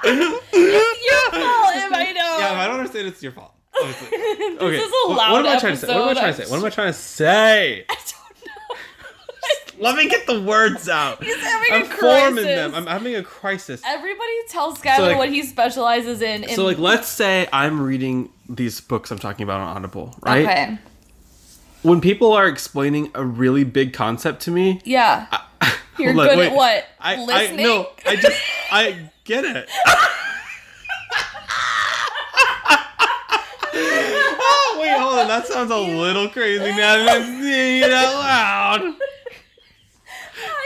[0.03, 0.21] your
[1.31, 2.25] fault if I know.
[2.39, 3.53] Yeah, if I don't understand, it's your fault.
[3.81, 4.75] Okay.
[4.77, 5.87] is a what- loud what am I trying to say?
[5.87, 6.51] What am I trying to say?
[6.51, 7.85] What am I trying to say?
[9.79, 10.01] I don't know.
[10.01, 11.23] Let me get the words out.
[11.23, 12.75] He's having I'm a forming them.
[12.75, 13.81] I'm having a crisis.
[13.85, 16.43] Everybody tells Skylar So, like- what he specializes in.
[16.43, 20.45] in So, like, let's say I'm reading these books I'm talking about on Audible, right?
[20.45, 20.77] okay,
[21.83, 25.27] When people are explaining a really big concept to me, yeah,
[25.97, 26.85] You're Hold on, good at what?
[26.99, 27.59] I, Listening?
[27.59, 29.69] I no, I just I get it.
[33.73, 35.27] oh wait, hold on.
[35.27, 38.93] That sounds a little crazy now that I'm saying it out loud.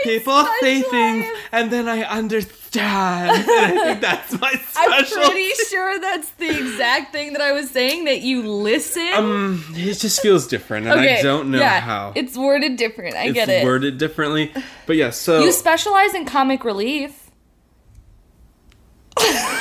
[0.04, 2.64] People say things and then I understand.
[2.76, 5.20] And I think that's my special.
[5.20, 8.06] I'm pretty sure that's the exact thing that I was saying.
[8.06, 9.08] That you listen.
[9.14, 12.14] Um, it just feels different, and I don't know yeah, how.
[12.16, 13.16] It's worded different.
[13.16, 13.58] I It's get it.
[13.58, 14.52] It's worded differently,
[14.88, 15.12] but yeah.
[15.12, 17.30] So You specialize in comic relief.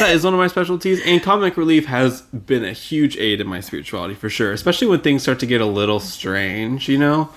[0.00, 3.46] that is one of my specialties and comic relief has been a huge aid in
[3.46, 7.28] my spirituality for sure especially when things start to get a little strange you know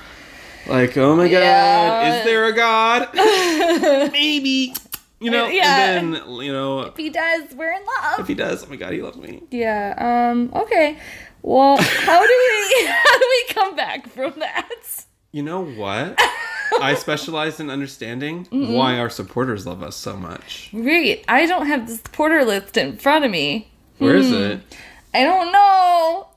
[0.67, 2.19] like oh my god Yeah.
[2.19, 3.09] is there a god
[4.11, 4.73] maybe
[5.19, 5.97] you know Yeah.
[5.99, 8.19] and then you know If he does, we're in love.
[8.19, 9.95] if he does oh my god he loves me Yeah.
[10.31, 10.51] Um.
[10.53, 10.97] Okay.
[11.43, 14.69] Well, how do we how do we come back from that?
[15.31, 16.19] you know what
[16.79, 18.73] i specialize in understanding Mm-hmm.
[18.73, 21.25] why our supporters love us so much Great.
[21.27, 23.71] I don't have the supporter list in front of me.
[23.97, 24.35] where is Hmm.
[24.35, 24.61] it
[25.13, 26.27] I don't know.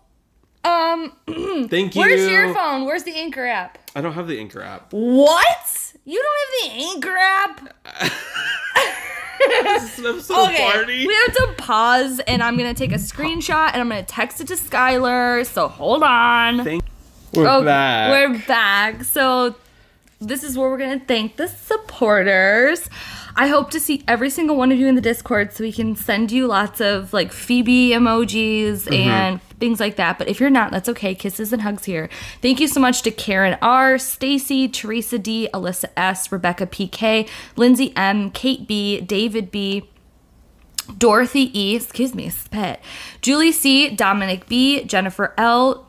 [0.65, 1.13] Um.
[1.69, 2.85] thank you Where's your phone?
[2.87, 3.79] Where's the Anchor app?
[3.95, 5.93] i don't have the anchor app What?
[6.07, 7.77] You don't have the Anchor app?
[9.49, 13.71] this is episode Okay, party we have to pause, and I'm gonna take a screenshot,
[13.73, 15.45] and I'm gonna text it to Skylar.
[15.47, 16.65] So hold on.
[16.65, 16.85] Thank-
[17.35, 19.05] we're Okay, back We're back.
[19.05, 19.55] So
[20.27, 22.89] this is where we're gonna thank the supporters.
[23.37, 25.97] I hope to see every single one of you in the Discord so we can
[25.97, 28.93] send you lots of like Phoebe emojis mm-hmm.
[28.93, 30.19] and things like that.
[30.19, 31.15] But if you're not, that's okay.
[31.15, 32.09] Kisses and hugs here.
[32.43, 37.93] Thank you so much to Karen R, Stacy, Teresa D, Alyssa S, Rebecca PK, Lindsay
[37.97, 39.91] M, Kate B, David B,
[40.99, 42.81] Dorothy E, excuse me, spit.
[43.21, 45.84] Julie C, Dominic B, Jennifer L,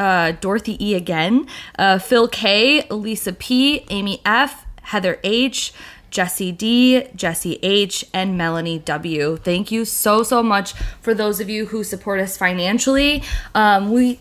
[0.00, 1.46] uh, Dorothy E again,
[1.78, 5.74] uh, Phil K, Lisa P, Amy F, Heather H,
[6.10, 9.36] Jesse D, Jesse H, and Melanie W.
[9.36, 10.72] Thank you so, so much
[11.02, 13.22] for those of you who support us financially.
[13.54, 14.20] Um, we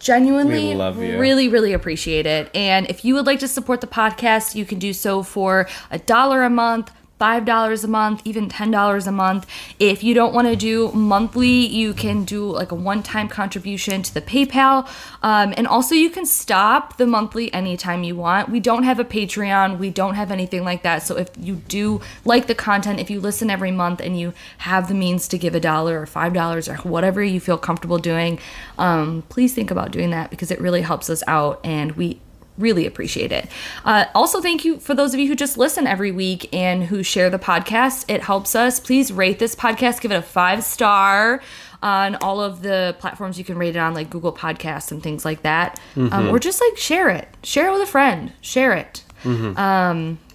[0.00, 4.56] genuinely We really really appreciate it and if you would like to support the podcast
[4.56, 8.70] you can do so for a dollar a month five dollars a month even ten
[8.70, 9.46] dollars a month.
[9.78, 14.14] If you don't want to do monthly you can do like a one-time contribution to
[14.14, 14.88] the paypal.
[15.22, 18.48] Um, and also you can stop the monthly anytime you want.
[18.48, 21.02] We don't have a patreon we don't have anything like that.
[21.02, 24.88] So if you do like the content if you listen every month and you have
[24.88, 28.38] the means to give a dollar or five dollars or whatever you feel comfortable doing
[28.78, 32.20] um, please think about doing that because it really helps us out and we
[32.58, 33.48] really appreciate it.
[33.84, 37.02] Uh, also, thank you for those of you who just listen every week and who
[37.02, 38.04] share the podcast.
[38.08, 38.80] It helps us.
[38.80, 41.42] Please rate this podcast, give it a five star.
[41.82, 45.24] on all of the platforms you can rate it on, like Google Podcasts and things
[45.26, 45.78] like that.
[45.94, 46.12] Mm-hmm.
[46.12, 47.28] Um, or just like share it.
[47.42, 48.32] Share it with a friend.
[48.40, 49.02] Share it.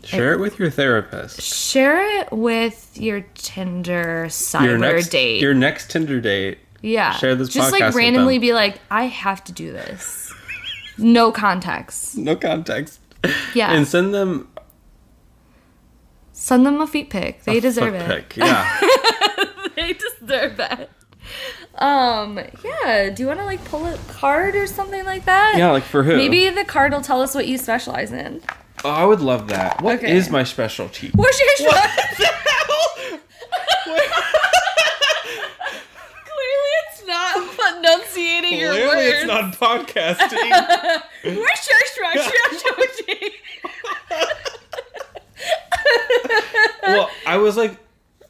[0.04, 1.42] Share it with your therapist.
[1.42, 5.42] Share it with your Tinder cyber Your next date.
[5.42, 6.60] your next Tinder date.
[6.82, 7.14] yeah.
[7.14, 10.21] share this Just like randomly be like, I have to do this.
[11.02, 12.18] No context.
[12.18, 13.00] No context.
[13.54, 13.72] Yeah.
[13.72, 14.48] And send them
[16.34, 17.44] Send them a feet pic.
[17.44, 18.30] They a deserve foot it.
[18.30, 18.38] pic.
[18.38, 18.80] Yeah.
[19.76, 20.90] they deserve that.
[21.76, 23.10] Um, yeah.
[23.12, 25.54] Do you want to like pull a card or something like that?
[25.58, 26.16] yeah, like for who?
[26.18, 28.42] Maybe the card will tell us what you specialize in.
[28.84, 29.82] Oh, I would love that.
[29.84, 30.32] What is Okay.
[30.32, 31.12] my specialty?
[31.14, 33.20] What's your What the hell?
[36.26, 39.18] Clearly, it's not enunciating your Clearly, words.
[39.18, 41.02] it's not podcasting.
[41.38, 43.36] What's your specialty?
[46.84, 47.78] well, I was like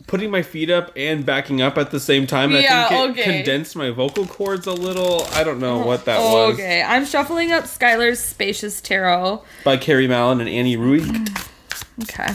[0.08, 2.52] putting my feet up and backing up at the same time.
[2.52, 3.38] Yeah, I think it okay.
[3.38, 5.26] condensed my vocal cords a little.
[5.32, 6.56] I don't know what that was.
[6.56, 9.44] okay, I'm shuffling up Skylar's Spacious Tarot.
[9.64, 11.02] By Carrie Mallon and Annie Rui.
[12.04, 12.34] Okay.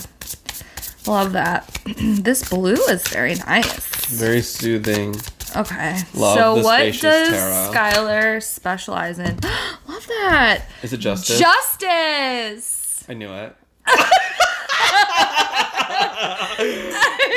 [1.06, 1.66] Love that.
[1.98, 4.06] this blue is very nice.
[4.06, 5.14] Very soothing.
[5.56, 5.98] Okay.
[6.14, 7.70] Love so what does Tarot.
[7.72, 9.36] Skylar specialize in?
[9.88, 10.64] Love that.
[10.82, 11.38] Is it justice?
[11.38, 13.04] Justice.
[13.08, 13.56] I knew it.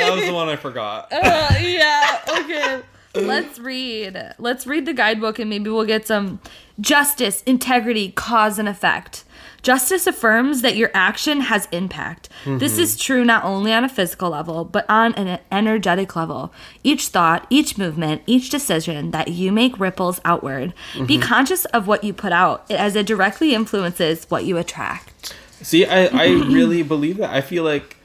[0.00, 1.08] that was the one I forgot.
[1.12, 2.20] Uh, yeah.
[2.28, 2.82] Okay.
[3.14, 4.34] Let's read.
[4.38, 6.40] Let's read the guidebook and maybe we'll get some
[6.80, 9.24] justice, integrity, cause and effect.
[9.62, 12.28] Justice affirms that your action has impact.
[12.46, 12.82] This mm-hmm.
[12.82, 16.52] is true not only on a physical level, but on an energetic level.
[16.82, 20.72] Each thought, each movement, each decision that you make ripples outward.
[20.94, 21.22] Be mm-hmm.
[21.22, 25.34] conscious of what you put out, as it directly influences what you attract.
[25.62, 27.30] See, I, I really believe that.
[27.30, 27.98] I feel like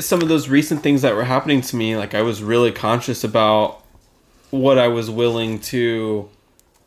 [0.00, 3.22] some of those recent things that were happening to me, like I was really conscious
[3.22, 3.84] about
[4.50, 6.28] what I was willing to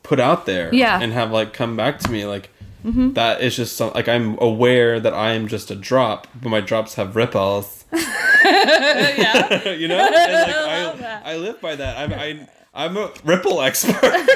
[0.01, 0.73] put out there.
[0.73, 0.99] Yeah.
[0.99, 2.25] And have like come back to me.
[2.25, 2.49] Like
[2.87, 3.13] Mm-hmm.
[3.13, 6.61] that is just some like I'm aware that I am just a drop, but my
[6.61, 7.83] drops have ripples.
[7.93, 9.67] yeah.
[9.71, 9.97] you know?
[9.99, 11.21] And like love I.
[11.25, 11.97] I live by that.
[11.97, 14.01] I'm I I'm a ripple expert.
[14.01, 14.29] Ripley's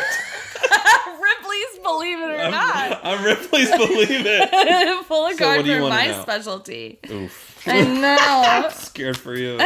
[1.83, 2.99] believe it or I'm, not.
[3.03, 5.07] I'm Ripley's believe it.
[5.07, 6.21] Pull a So card what do you for my know?
[6.21, 6.99] specialty.
[7.09, 7.63] Oof.
[7.65, 8.69] I know.
[8.71, 9.57] Scared for you.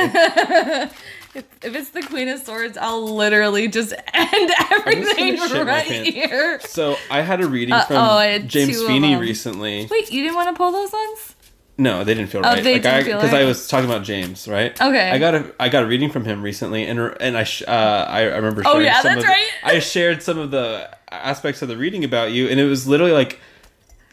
[1.36, 5.86] If it's the Queen of Swords, I'll literally just end everything gonna shit my right
[5.86, 6.60] here.
[6.62, 9.88] So I had a reading Uh, from oh, James Feeney recently.
[9.92, 11.36] Wait, you didn't want to pull those ones?
[11.78, 12.58] No, they didn't feel right.
[12.60, 13.42] Oh, they like I, because right?
[13.42, 14.80] I was talking about James, right?
[14.82, 15.12] Okay.
[15.12, 18.06] I got a I got a reading from him recently, and and I sh- uh,
[18.08, 18.62] I, remember.
[18.66, 19.48] Oh, sharing yeah, some that's of, right.
[19.62, 23.12] I shared some of the aspects of the reading about you, and it was literally
[23.12, 23.40] like.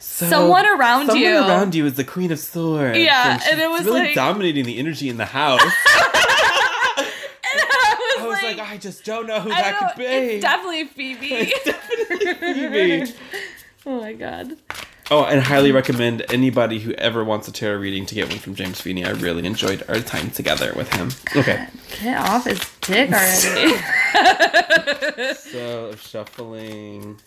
[0.01, 1.39] So, Someone around someone you.
[1.39, 2.99] around you is the Queen of Swords.
[2.99, 5.61] Yeah, she's and it was really like- dominating the energy in the house.
[8.73, 9.89] And I was, I was like, like, I just don't know who I that don't
[9.89, 10.05] could be.
[10.05, 11.53] It's definitely Phoebe.
[11.64, 13.12] definitely Phoebe.
[13.87, 14.57] oh my god.
[15.11, 18.55] Oh, and highly recommend anybody who ever wants a tarot reading to get one from
[18.55, 19.05] James Feeney.
[19.05, 21.11] I really enjoyed our time together with him.
[21.37, 21.68] Okay.
[22.03, 23.81] Get off his dick already.
[25.35, 27.18] So shuffling.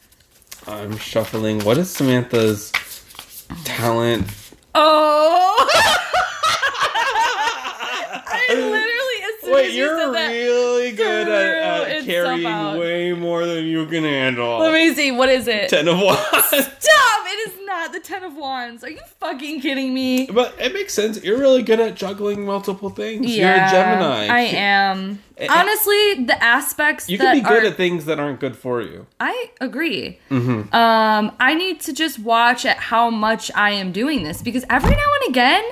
[0.67, 1.63] I'm shuffling.
[1.63, 2.71] What is Samantha's
[3.65, 4.27] talent?
[4.73, 5.69] oh.
[8.27, 8.94] I literally, as
[9.45, 13.65] soon Wait, as you you're said that, really good at, at carrying way more than
[13.65, 14.59] you can handle.
[14.59, 15.11] let me see.
[15.11, 15.69] What is it?
[15.69, 16.21] Ten of Wands.
[16.49, 17.21] Stop!
[17.27, 18.83] It is not the Ten of Wands.
[18.83, 20.27] Are you fucking kidding me?
[20.27, 21.23] But it makes sense.
[21.23, 23.35] You're really good at juggling multiple things.
[23.35, 24.27] You're a Gemini.
[24.27, 25.21] I am.
[25.37, 28.81] Eh, Honestly, the aspects You can be good are, at things that aren't good for
[28.81, 29.05] you.
[29.19, 30.19] I agree.
[30.29, 30.73] Mm-hmm.
[30.73, 34.91] Um, I need to just watch at how much I am doing this because every
[34.91, 35.63] now and again,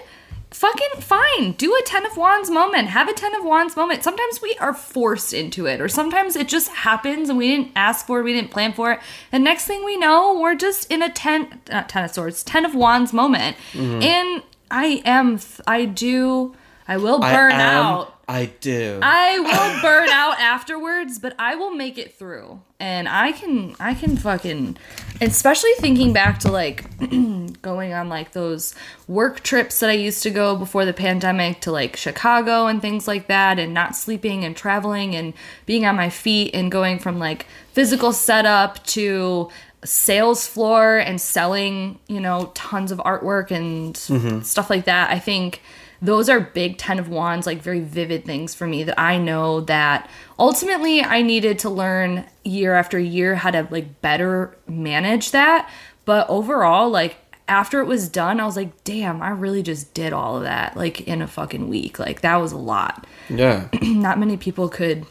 [0.54, 1.54] fucking fine.
[1.54, 2.88] Do a Ten of Wands moment.
[2.90, 4.04] Have a Ten of Wands moment.
[4.04, 8.06] Sometimes we are forced into it, or sometimes it just happens and we didn't ask
[8.06, 9.00] for it, we didn't plan for it.
[9.32, 12.66] And next thing we know, we're just in a ten, not Ten of Swords, Ten
[12.66, 13.58] of Wands moment.
[13.74, 14.02] Mm-hmm.
[14.02, 16.56] And I am, I do,
[16.88, 18.13] I will burn I out.
[18.28, 19.00] I do.
[19.02, 22.62] I will burn out afterwards, but I will make it through.
[22.80, 24.78] And I can I can fucking
[25.20, 26.86] especially thinking back to like
[27.62, 28.76] going on like those
[29.08, 33.08] work trips that I used to go before the pandemic to like Chicago and things
[33.08, 35.34] like that and not sleeping and traveling and
[35.66, 39.50] being on my feet and going from like physical setup to
[39.84, 44.42] sales floor and selling, you know, tons of artwork and mm-hmm.
[44.42, 45.12] stuff like that.
[45.12, 45.62] I think
[46.04, 49.62] those are big 10 of wands like very vivid things for me that i know
[49.62, 55.70] that ultimately i needed to learn year after year how to like better manage that
[56.06, 57.16] but overall like
[57.48, 60.78] after it was done i was like damn i really just did all of that
[60.78, 63.68] like in a fucking week like that was a lot yeah.
[63.82, 65.06] not many people could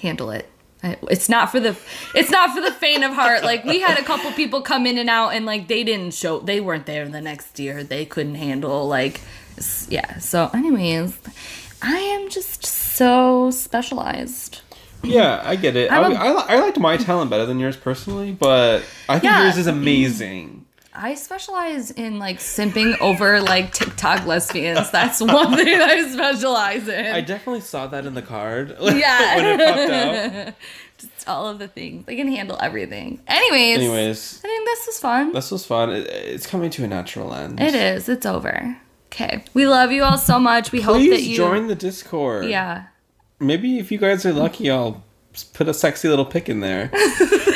[0.00, 0.48] handle it.
[0.82, 1.76] It's not for the
[2.14, 3.42] it's not for the faint of heart.
[3.42, 6.38] Like we had a couple people come in and out and like they didn't show
[6.38, 7.82] they weren't there the next year.
[7.82, 9.20] They couldn't handle like
[9.90, 10.18] yeah.
[10.18, 11.18] So anyways,
[11.82, 14.60] I am just so specialized.
[15.02, 15.90] Yeah, I get it.
[15.92, 19.14] I, I'm a- I, li- I liked my talent better than yours personally, but I
[19.20, 19.44] think Yeah.
[19.44, 20.64] yours is amazing.
[20.92, 24.90] I specialize in like simping over like TikTok lesbians.
[24.90, 27.06] That's one thing that I specialize in.
[27.14, 29.36] I definitely saw that in the card Yeah.
[29.36, 30.54] when it popped out.
[30.98, 32.04] Just all of the things.
[32.06, 33.20] They can handle everything.
[33.28, 35.32] Anyways, Anyways, I think this was fun.
[35.32, 35.90] this was fun.
[35.90, 37.60] It, it's coming to a natural end.
[37.60, 38.08] It is.
[38.08, 38.76] It's over.
[39.12, 39.42] Okay.
[39.54, 40.70] We love you all so much.
[40.70, 42.46] We hope that you join the Discord.
[42.46, 42.86] Yeah.
[43.40, 45.02] Maybe if you guys are lucky, I'll
[45.54, 46.90] put a sexy little pic in there.